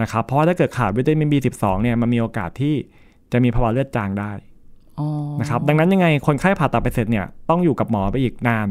[0.01, 2.75] นะครับเพราะว่าถ้าเกิดขาดวิตามิน B12 เนี่ยมันมีโอกาสที่
[3.31, 4.31] จะมีภาวะเลือดจางได้
[4.99, 5.07] อ๋อ
[5.41, 8.67] นะครับดังนั้นยังไงคนไข้ผ่าตัดไปเสร็จเนี่ยต้องอยู่กับหมอไปอีกนาน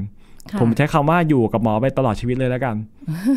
[0.50, 2.76] ค่ะผมใช้คำว่าอยู่กับหมอไปตลอดชีวิตเลยแล้วกัน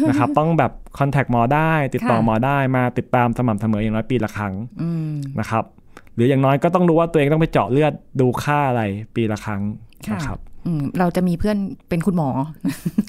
[0.09, 5.78] นะครับต้องแบบคอนแทคหมอได้ ติดต่อค่ะหมอได้มาติดตามสม่ำเสมออย่างน้อยปีละครั้งอืมนะครับห
[6.19, 8.83] รืออย่างน้อยก็ต้องรู้ว่าตัวเองต้องไปเจาะเลือดดูค่าอะไร
[9.15, 9.61] ปีละครั้ง
[10.07, 11.57] ค่ะนะครับอืมเราจะมีเพื่อน
[11.89, 12.29] เป็นคุณหมอ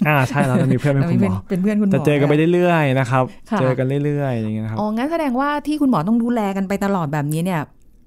[0.08, 7.60] อ่าใช่เราจะมีเพื่อนเป็นคุณหมอ เป็นเพื่อนคุณหมอ จะเจอกันไปเรื่อยๆนะครับค่ะเจอกันเรื่อยๆอย่างเงี้ยนะครับ อ๋อ งั้นแสดงว่าที่คุณหมอต้องดูแลกันไปตลอดแบบนี้เนี่ย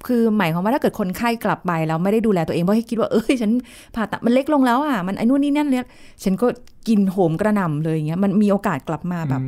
[0.08, 3.52] คือหมายความว่าถ้าเกิดคนไข้กลับไปแล้วไม่ได้ดูแลตัวเองเพราะให้คิดว่าเอ้ยฉัน
[3.96, 5.86] ผ่าตัดมันเล็กลงแล้วอะมันไอ้นู่นนี่นั่นเนี่ย
[6.24, 6.48] ฉันก็
[6.88, 9.42] กินโหมกระหน่ำเลยอย่างเงี้ยมันมีโอกาสกลับมาแบบ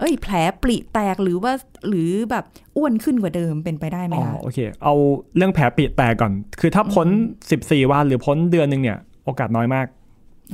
[0.00, 1.52] เอ้ย แผลปริแตกหรือว่า
[1.88, 2.44] หรือแบบ
[2.76, 4.94] อ้วนขึ้นกว่าเดิมเป็นไปได้ไหมอ๋อคะโอเค เอา
[5.36, 7.08] เรื่องแผลปิดแตกก่อน คือถ้าพ้น
[7.50, 9.86] 14 วันหรือพ้นเดือนหนึ่งเนี่ยโอกาสน้อยมาก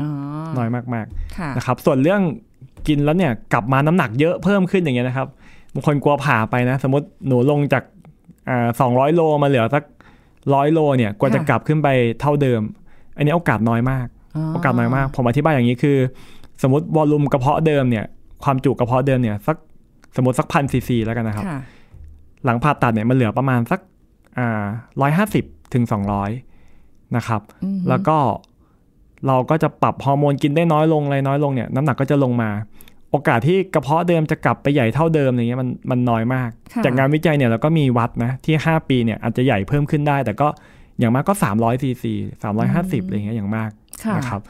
[0.00, 0.10] อ๋อ
[0.58, 0.84] น้อยมาก
[1.36, 2.20] ค่ะๆนะครับ ส่วนเรื่อง
[2.88, 5.28] กินแล้วเนี่ยกลับมาน้ำหนักเยอะเพิ่มขึ้นอย่างเงี้ยนะครับ
[5.74, 8.01] บางคนกลัวผ่าไปนะ สมมติหนูลงจากอ่า
[8.80, 9.84] สองร้อยโลมาเหลือสัก
[10.54, 11.88] ร้อยโลเนี่ยกว่าจะค่ะกลับขึ้นไป
[12.20, 12.62] เท่าเดิม
[13.16, 14.06] อันนี้โอกาสน้อยมาก
[14.54, 15.96] โอกาสน้อยมาก ผมอธิบายอย่างนี้คือ
[16.62, 18.04] สมมติ volume กระเพาะเดิมเนี่ย
[18.44, 19.56] ความจุกระเพาะเดิมเนี่ยสัก
[20.16, 21.60] สมมติสักพันซีซีแล้วกันนะครับค่ะ
[22.44, 23.80] หลังผ่าตัดเนี่ยมันเหลือประมาณสัก
[24.38, 24.62] อ่า
[25.00, 26.30] ร้อยห้าสิบถึงสองร้อย
[27.16, 28.16] นะครับอืมแล้วก็
[29.26, 32.50] เราก็จะปรับฮอร์โมนกินได้น้อยลงอะไรน้อยลงเนี่ย น้ำหนักก็จะลงมา
[33.12, 40.48] โอกาสที่กระเพาะเดิมจะกลับไปใหญ่เท่าเดิมอย่างเงี้ยมันมันน้อยมากค่ะจากงานวิจัยเนี่ยเราก็มีวัดนะที่ 5 ปีเนี่ยอาจจะใหญ่เพิ่มขึ้นได้ แต่ก็
[40.98, 42.12] อย่างมากก็ 300ซีซี
[42.60, 43.70] 350อะไรเงี้ยอย่างมาก
[44.04, 44.40] ค่ะนะครับ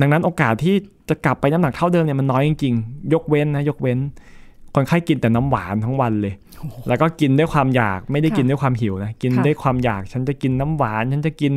[0.00, 0.74] ดังนั้นโอกาสที่
[1.08, 3.98] จะกลับไปน้ำหนักเท่าเดิมเนี่ยมันน้อยจริงๆ ยกเว้นนะยกเว้น
[4.74, 6.34] คนไข้กินแต่น้ำหวานทั้งวันเลย
[6.88, 11.52] แล้วก็กินด้วยความอยากไม่ได้กินด้วยความหิวนะกินค่ะด้วยความอยากฉันจะกินน้ำหวาน ฉันจะกิน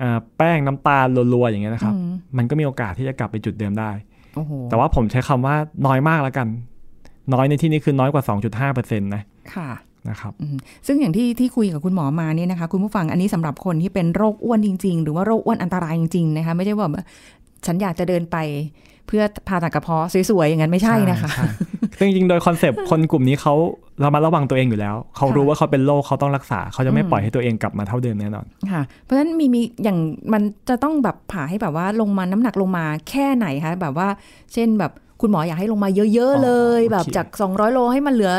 [0.00, 4.11] อ่าแป้งน้ำตาลรัวๆอย่างเงี้ยนะครับอืมมันก็มีโอกาสที่จะกลับไปจุดเดิมได้โอ้โห
[4.70, 5.54] แต่ว่าผมใช้คำว่า
[5.86, 6.48] น้อยมากแล้วกัน
[7.34, 8.22] น้อยในที่นี้คือน้อยกว่า
[8.70, 9.22] 2.5%นะ
[9.54, 9.70] ค่ะ
[10.08, 17.04] นะครับอืมซึ่งอย่างที่ที่คุยกับคุณหมอมาเนี่ยนะคะ คุณผู้ฟังอันนี้สำหรับคนที่เป็นโรคอ้วนจริง ๆ หรือว่าโรคอ้วนอันตรายจริงๆนะคะไม่ใช่ว่าแบบ
[17.66, 18.36] ฉันอยากจะเดินไป
[19.06, 21.46] เพื่อผ่าตัดกระเพาะสวยๆอย่างนั้นไม่ใช่นะคะใช่
[21.98, 23.54] ซึ่งจริงๆโดยคอนเซปต์คนกลุ่มนี้เขา
[24.00, 29.98] เรามาระวังตัวเองอยู่แล้ว เขารู้ค่ะว่าเขาเป็นโรคเขาต้องรักษา เขาจะไม่อืมปล่อยให้ตัวเองกลับมาเท่าเดิมแน่นอนค่ะ เพราะฉะนั้นมีมีอย่าง
[30.32, 34.08] มันจะต้องแบบผ่าให้แบบว่าลงมาน้ำหนักลงมาแค่ไหนคะแบบว่า
[34.52, 38.34] เช่นแบบคุณหมออยากให้ลงมาเยอะๆเลยอ๋อโอเคแบบจาก 200 โลให้มันเหลือ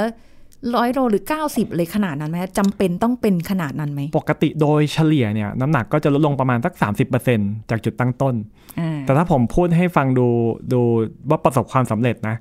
[0.75, 6.73] ร้อยโลหรือ 90 เลยขนาดนั้นไหมจำเป็นต้องเป็นขนาดนั้นไหม ปกติโดยเฉลี่ยเนี่ยน้ำหนักก็จะลดลงประมาณสัก
[7.21, 8.35] 30%จากจุดตั้งต้น
[8.79, 10.27] อ่า แต่ถ้าผมพูดให้ฟังดู
[10.73, 10.81] ดู
[11.29, 12.35] ว่าประสบความสำเร็จนะ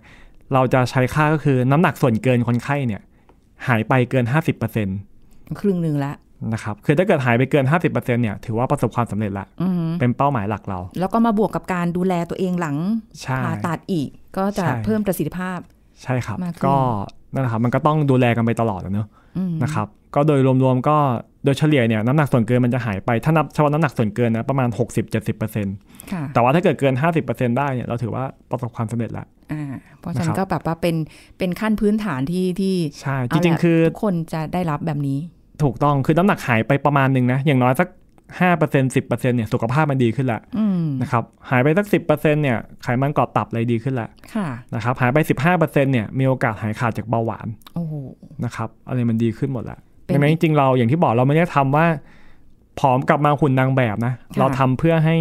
[0.55, 3.03] เราจะใช้ค่าก็คือน้ำหนักส่วนเกินคนไข้เนี่ย
[3.69, 4.25] หายไปเกิน
[4.91, 6.13] 50%ครึ่งหนึ่งละ
[6.53, 12.77] นะครับคือถ้าเกิดหายไปเกิน 50%เนี่ยถือว่าประสบความสำเร็จละอืมเป็นเป้าหมายหลักเรา แล้วก็มาบวกกับการดูแลตัวเองหลัง
[13.23, 15.59] ใช่ผ่าตัดอีก ก็จะใช่เพิ่มประสิทธิภาพ
[16.03, 16.77] ใช่ครับมากขึ้นก็
[17.33, 19.22] นั่นแหละครับมันก็ต้องดูแลกันไปตลอดอะเนอะอืม
[19.63, 20.97] นะครับก็โดยรวมๆก็
[21.45, 24.69] โดยเฉลี่ยเนี่ยน้ำหนักส่วนเกินมันจะหายไป ถ้านับเฉพาะน้ำหนักส่วนเกินนะประมาณ
[25.41, 26.95] 60-70%ค่ะแต่ว่าถ้าเกิดเกิน
[27.27, 29.65] 50%ได้เนี่ยเราถือว่าประสบความสำเร็จแล้วอ่า
[29.99, 30.97] เพราะฉะนั้นะครันบก็แบบว่าเป็น
[31.39, 35.19] เป็นขั้นพื้นฐานที่ที่ใช่เาจริงละๆคือทุกคนจะได้รับแบบนี้
[35.63, 37.89] ถูกต้องคือน้ำหนักหายไปประมาณหนึ่งนะอย่างน้อยสัก
[38.41, 45.19] 5% 10%เนี่ยสุขภาพมันดีขึ้นละอืมนะครับหายไปสัก10%เนี่ยไขมันเกาะตับอะไรดีขึ้นละค่ะนะครับหายไป
[45.51, 47.95] 15%เนี่ยมีโอกาสหายขาดจากเบาหวานโอ้โห
[48.45, 51.87] นะครับอะไรมันดีขึ้นหมดละเป็นดังนั้นจริงๆเราอย่างที่บอกเราไม่ได้ทำว่า
[52.81, 55.17] ผอมกลับมาหุ่นนางแบบนะค่ะเราทำเพื่อให้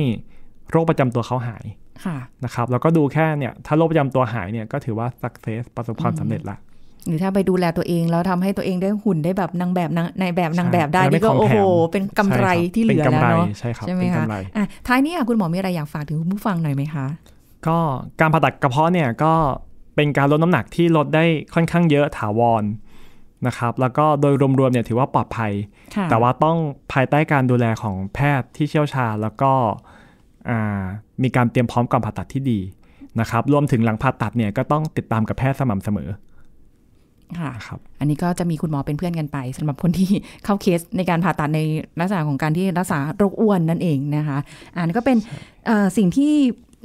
[0.69, 1.65] โรคประจำตัวเขาหาย
[2.05, 6.57] ค่ะนะครับแล้วก็ดูแค่เนี่ยถ้าโรคประจำตัวหายเนี่ยก็ถือว่า success ประสบความสำเร็จละ
[7.07, 17.05] หรือถ้าไปดูแลตัวเองแล้วทำให้ตัวเองได้หุ่นได้แบบนางแบบนางในแบบนางแบบได้ใช่นี่ก็แล้วไม่โอ้โหของแถมเป็นกำไรใช่ครับที่เหลือเป็นกำแล้วไรเนาะใช่ครับใช่ไหมเป็นคะกำไรอะท้ายนี้อะคุณหมอมีอะไรอยากฝากถึงคุณผู้ฟังหน่อยไหมคะ
[17.67, 17.77] ก็
[18.19, 19.33] การผ่าตัดกระเพาะเนี่ยก็
[19.95, 22.63] เป็นการลดน้ำหนักที่ลดได้ค่อนข้างเยอะถาวร
[23.47, 25.51] นะครับแล้วก็โดยรวมๆเนี่ยถือว่าปลอดภัย
[25.95, 26.57] ค่ะแต่ว่าต้อง
[26.93, 29.51] ภายใต้การดูแลของแพทย์ที่เชี่ยวชาญแล้วก็
[30.49, 30.83] อ่า
[31.23, 32.59] มีการเตรียมพร้อมก่อนผ่าตัดที่ดี
[33.19, 36.09] นะครับรวมถึงหลังผ่าตัดเนี่ยก็ต้องติดตามกับแพทย์สม่ำเสมอ
[37.39, 40.09] ค่ะนะครับอันนี้ก็จะมีคุณหมอเป็นเพื่อนกันไปสำหรับคนที่
[40.45, 41.59] เข้าเคสในการผ่าตัดใน
[41.99, 44.37] ลักษณะของการที่รักษาโรคอ้วนนั่นเองนะคะ
[44.75, 45.17] อันนี้ก็เป็น
[45.65, 46.33] เอ่อสิ่งที่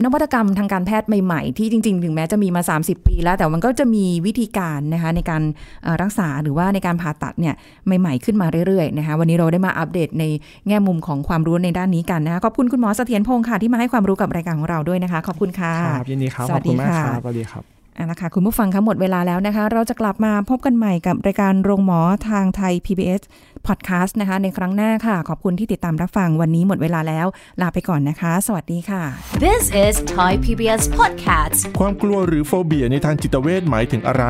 [0.04, 5.42] นวัตกรรมทางการแพทย์ใหม่ๆ ที่จริง ๆ ถึงแม้จะมีมา 30 ปีแล้ว แต่มันก็จะมีวิธีการนะคะในการ
[5.82, 7.54] เอ่อรักษาหรือว่าในการผ่าตัดเนี่ย
[8.00, 10.24] ใหม่ ๆ ขึ้นมาเรื่อยๆนะคะวันนี้เราได้มาอัปเดตใน
[10.68, 23.22] แง่มุมของความรู้ในด้านนี้กันนะคะขอบคุณคุณหมอเสถียรพงศ์ค่ะที่มาให้ความรู้กับรายการของเราด้วยนะคะ ขอบคุณค่ะครับยินดีครับสขวัอสบดีคุณมากค่ะครับสวัสดีครับ อะนะคะคุณผู้ฟังคะหมดเวลาแล้วนะคะ เราจะกลับมาพบกันใหม่กับรายการโรงหมอทางไทย PBS
[23.66, 27.26] Podcast นะคะ ในครั้งหน้าค่ะ ขอบคุณที่ติดตามรับฟังวันนี้หมดเวลาแล้ว
[27.60, 29.02] ลาไปก่อนนะคะ สวัสดีค่ะ
[29.44, 31.58] This is Thai PBS Podcast.
[31.80, 34.24] ความกลัวหรือโฟเบียในทางจิตเวชหมายถึงอะไร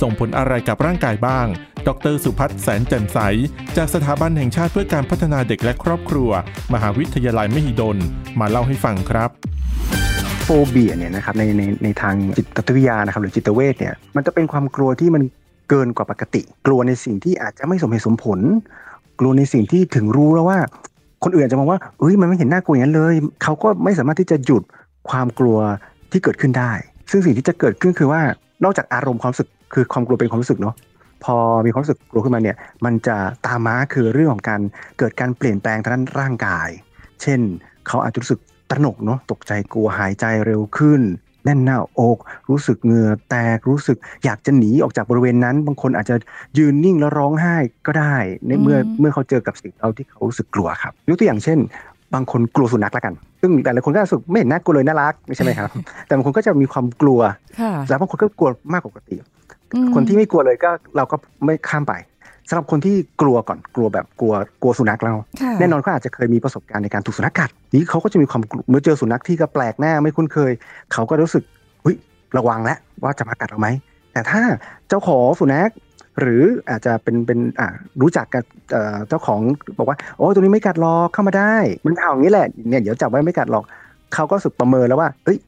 [0.00, 1.46] ส่งผลอะไรกับร่างกายบ้าง
[1.88, 3.18] ดรสุพัฒน์แสนแจ่มใส
[3.76, 6.30] จากสถาบันแห่งชาติเพื่อการพัฒนาเด็กและครอบครัว
[6.74, 7.96] มหาวิทยาลัยมหิดล
[8.40, 9.30] มาเล่าให้ฟังครับ
[10.50, 15.22] โฟเบียเนี่ยนะครับในในในทางจิตวิทยานะครับหรือจิตเวชเนี่ยมันจะเป็นความกลัวที่มัน
[15.68, 18.40] เกินกว่าปกติ กลัวในสิ่งที่อาจจะไม่สมเหตุสมผล
[19.20, 20.58] กลัวในสิ่งที่ถึงรู้แล้วว่า
[21.24, 24.62] คนอื่นจจะมองว่าเอ้ยมันไม่เห็นน่ากลัวอย่างนั้นเลย เขาก็ไม่สามารถที่จะหยุด
[25.08, 25.58] ความกลัว
[26.12, 26.72] ที่เกิดขึ้นได้
[27.10, 28.20] ซึ่งสิ่งที่จะเกิดขึ้นคือว่า
[28.64, 30.74] นอกจากอารมณ์ความรู้สึกคือความกลัวเป็นความรู้สึกเนาะ
[31.24, 34.60] พอมีความรู้สึกกลัวขึ้นมาเนี่ยมันจะตามมาคือเรื่องของการ
[34.98, 36.68] เกิดการเปลี่ยนแปลงทางด้านร่างกาย
[37.22, 37.40] เช่น
[37.88, 41.02] เขาอาจจะรู้สึก ตระหนกเนาะตกใจกลัวหายใจเร็วขึ้น
[41.44, 42.18] แน่นหน้าอก
[42.50, 46.16] รู้สึกเหงื่อแตกรู้สึกอยากจะหนีออกจากบริเวณนั้น บางคนอาจจะ
[46.58, 51.58] ยืนนิ่งแล้วร้องไห้ก็ได้ในเมื่ออืมเมื่อเขาเจอกับสิ่งเราที่เขารู้สึกกลัวครับยกตัวอย่างเช่น
[52.14, 55.70] บางคนกลัวสุนัขละกัน ซึ่งแต่ละคนก็รู้สึกไม่เห็นน่ากลัวเลยน่ารักไม่ใช่ไหมครับ
[56.06, 57.20] แต่บางคนก็จะมีความกลัว
[57.60, 59.16] ค่ะแล้วบางคนก็กลัวมากกว่าปกติ
[59.74, 61.94] อืมคนที่ไม่กลัวเลยก็เราก็ไม่ข้ามไป
[62.48, 70.52] สำหรับคนที่กลัวก่อนกลัวแบบกลัวกลัวสุนัขเราค่ะแน่นอนเขาอาจจะเคยมีประสบการณ์ในการถูกสุนัขกัดนี้เขาก็จะมีความกลัวเมื่อเจอสุนัขที่ก็แปลกหน้าไม่คุ้นเคย
[70.92, 71.42] เขาก็รู้สึก
[71.82, 71.96] เฮ้ย
[72.36, 73.68] ระวังแล้วว่าจะมากัดเราไหม
[74.12, 74.42] แต่ถ้า
[74.88, 75.70] เจ้าของสุนัข
[76.20, 77.68] หรืออาจจะเป็นเป็นอ่า
[78.00, 79.40] รู้จักกับเอ่อเจ้าของ
[79.78, 81.54] บอกว่าโอ้ตัวนี้ไม่กัดหรอกเข้ามาได้
[81.86, 83.64] มันเห่าอย่างนี้แหละเนี่ยเดี๋ยวจับไว้ไม่กัดหรอก
[84.14, 85.38] เขาก็รู้สึกประเมินแล้วว่า เอ้ย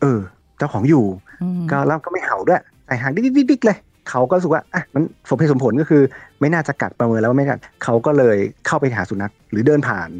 [0.00, 0.20] เออ
[0.58, 1.04] เจ้าของอยู่
[1.42, 3.76] อืมก็แล้วก็ไม่เห่าด้วยใส่หางดิ๊กดิ๊กดิ๊กเลย
[4.10, 6.02] เขาก็รู้สึกว่าอะมันสมเหตุสมผลก็คือ
[6.40, 10.10] ไม่น่าจะกัดประเมินแล้วว่าไม่กัดเขาก็เลยเข้าไปหาสุนัขหรือเดินผ่าน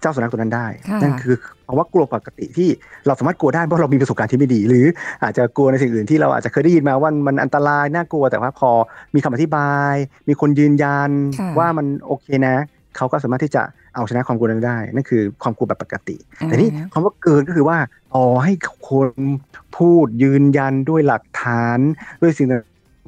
[0.00, 1.34] เจ้าสุนัขตัวนั้นได้ค่ะนั่นคือ
[1.68, 2.68] ภาวะกลัวปกติที่
[3.06, 4.86] เราสามารถกลัวได้เพราะเรามีประสบการณ์ที่ไม่ดี หรือ
[5.22, 8.70] อาจจะกลัวในสิ่งอื่นที่เราอาจจะเคยได้ยินมาว่ามันอันตรายน่ากลัวแต่ว่าพอ
[9.14, 9.94] มีคำอธิบาย
[10.28, 12.56] มีคนยืนยันค่ะว่ามันโอเคนะ
[12.96, 13.62] เขาก็สามารถที่จะ
[13.94, 17.78] เอาชนะความกลัวนั้นได้ นั่นคือความกลัวแบบปกติ แต่นี่คำว่าเกินก็คือว่า
[18.14, 18.52] ต่อให้
[18.90, 19.08] คน
[19.76, 21.78] พูดยืนยันด้วยหลักฐาน
[22.22, 22.48] ด้วยสิ่ง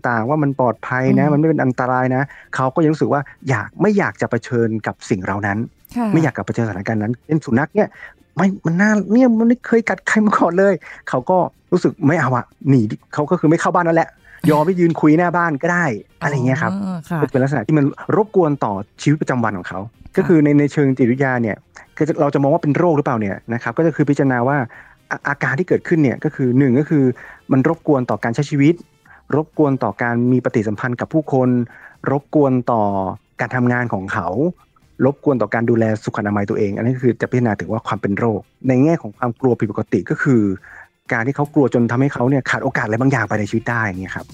[0.08, 2.22] ต่างๆ ว่ามันปลอดภัยนะอืมมันไม่เป็นอันตรายนะ
[2.54, 5.58] เขาก็ยังรู้สึกว่าอยากไม่อยากจะเผชิญกับสิ่งเหล่านั้น
[5.96, 7.88] ค่ะไม่อยากกลับไปเจอสถานการณ์นั้นเป็นสุนัขเนี่ย
[8.36, 10.74] ไม่มันน่าเนี่ยมันไม่เคยกัดใครมาก่อนเลย
[11.08, 11.38] เขาก็
[11.72, 14.08] รู้สึกไม่เอาอะหนีดิเขาก็คือไม่เข้าบ้านนั่นแหละ
[14.50, 15.84] ยอมไปยืนคุยหน้าบ้านก็ได้
[16.22, 17.84] อะไรอย่างเงี้ยครับอ๋อค่ะก็เป็นลักษณะที่มัน
[18.16, 19.80] รบกวนต่อชีวิตประจำวันของเขา
[20.16, 21.56] ก็คือในในเชิงจิตวิทยาเนี่ย
[21.98, 24.56] ก็จะเราจะมองว่าเป็นโรคหรือเปล่าเนี่ยนะครับก็จะคือพิจารณาว่า
[25.10, 27.04] อาอาการที่เกิดขึ้นเนี่ยก็คือหนึ่งก็คือ
[27.52, 28.74] มันรบกวนต่อการใช้ชีวิต
[29.34, 31.48] รบกวนต่อการมีปฏิสัมพันธ์กับผู้คน
[32.10, 32.82] รบกวนต่อ
[33.40, 34.28] การทำงานของเขา
[35.04, 40.42] รบกวนต่อการดูแลสุขอนามัยตัวเอง อันนี้คือจะพิจารณาถึงว่าความเป็นโรค ในแง่ของความกลัวผิดปกติก็คือ
[41.12, 44.26] การที่เขากลัวจนทำให้เขาเนี่ยขาดโอกาสอะไรบางอย่างไปในชีวิตได้อย่างเงี้ยครับ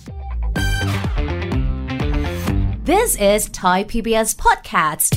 [2.90, 5.10] This is Thai PBS Podcast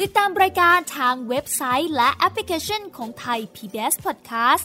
[0.00, 4.64] ติดตามรายการทางเว็บไซต์และแอปพลิเคชันของไทย PBS Podcast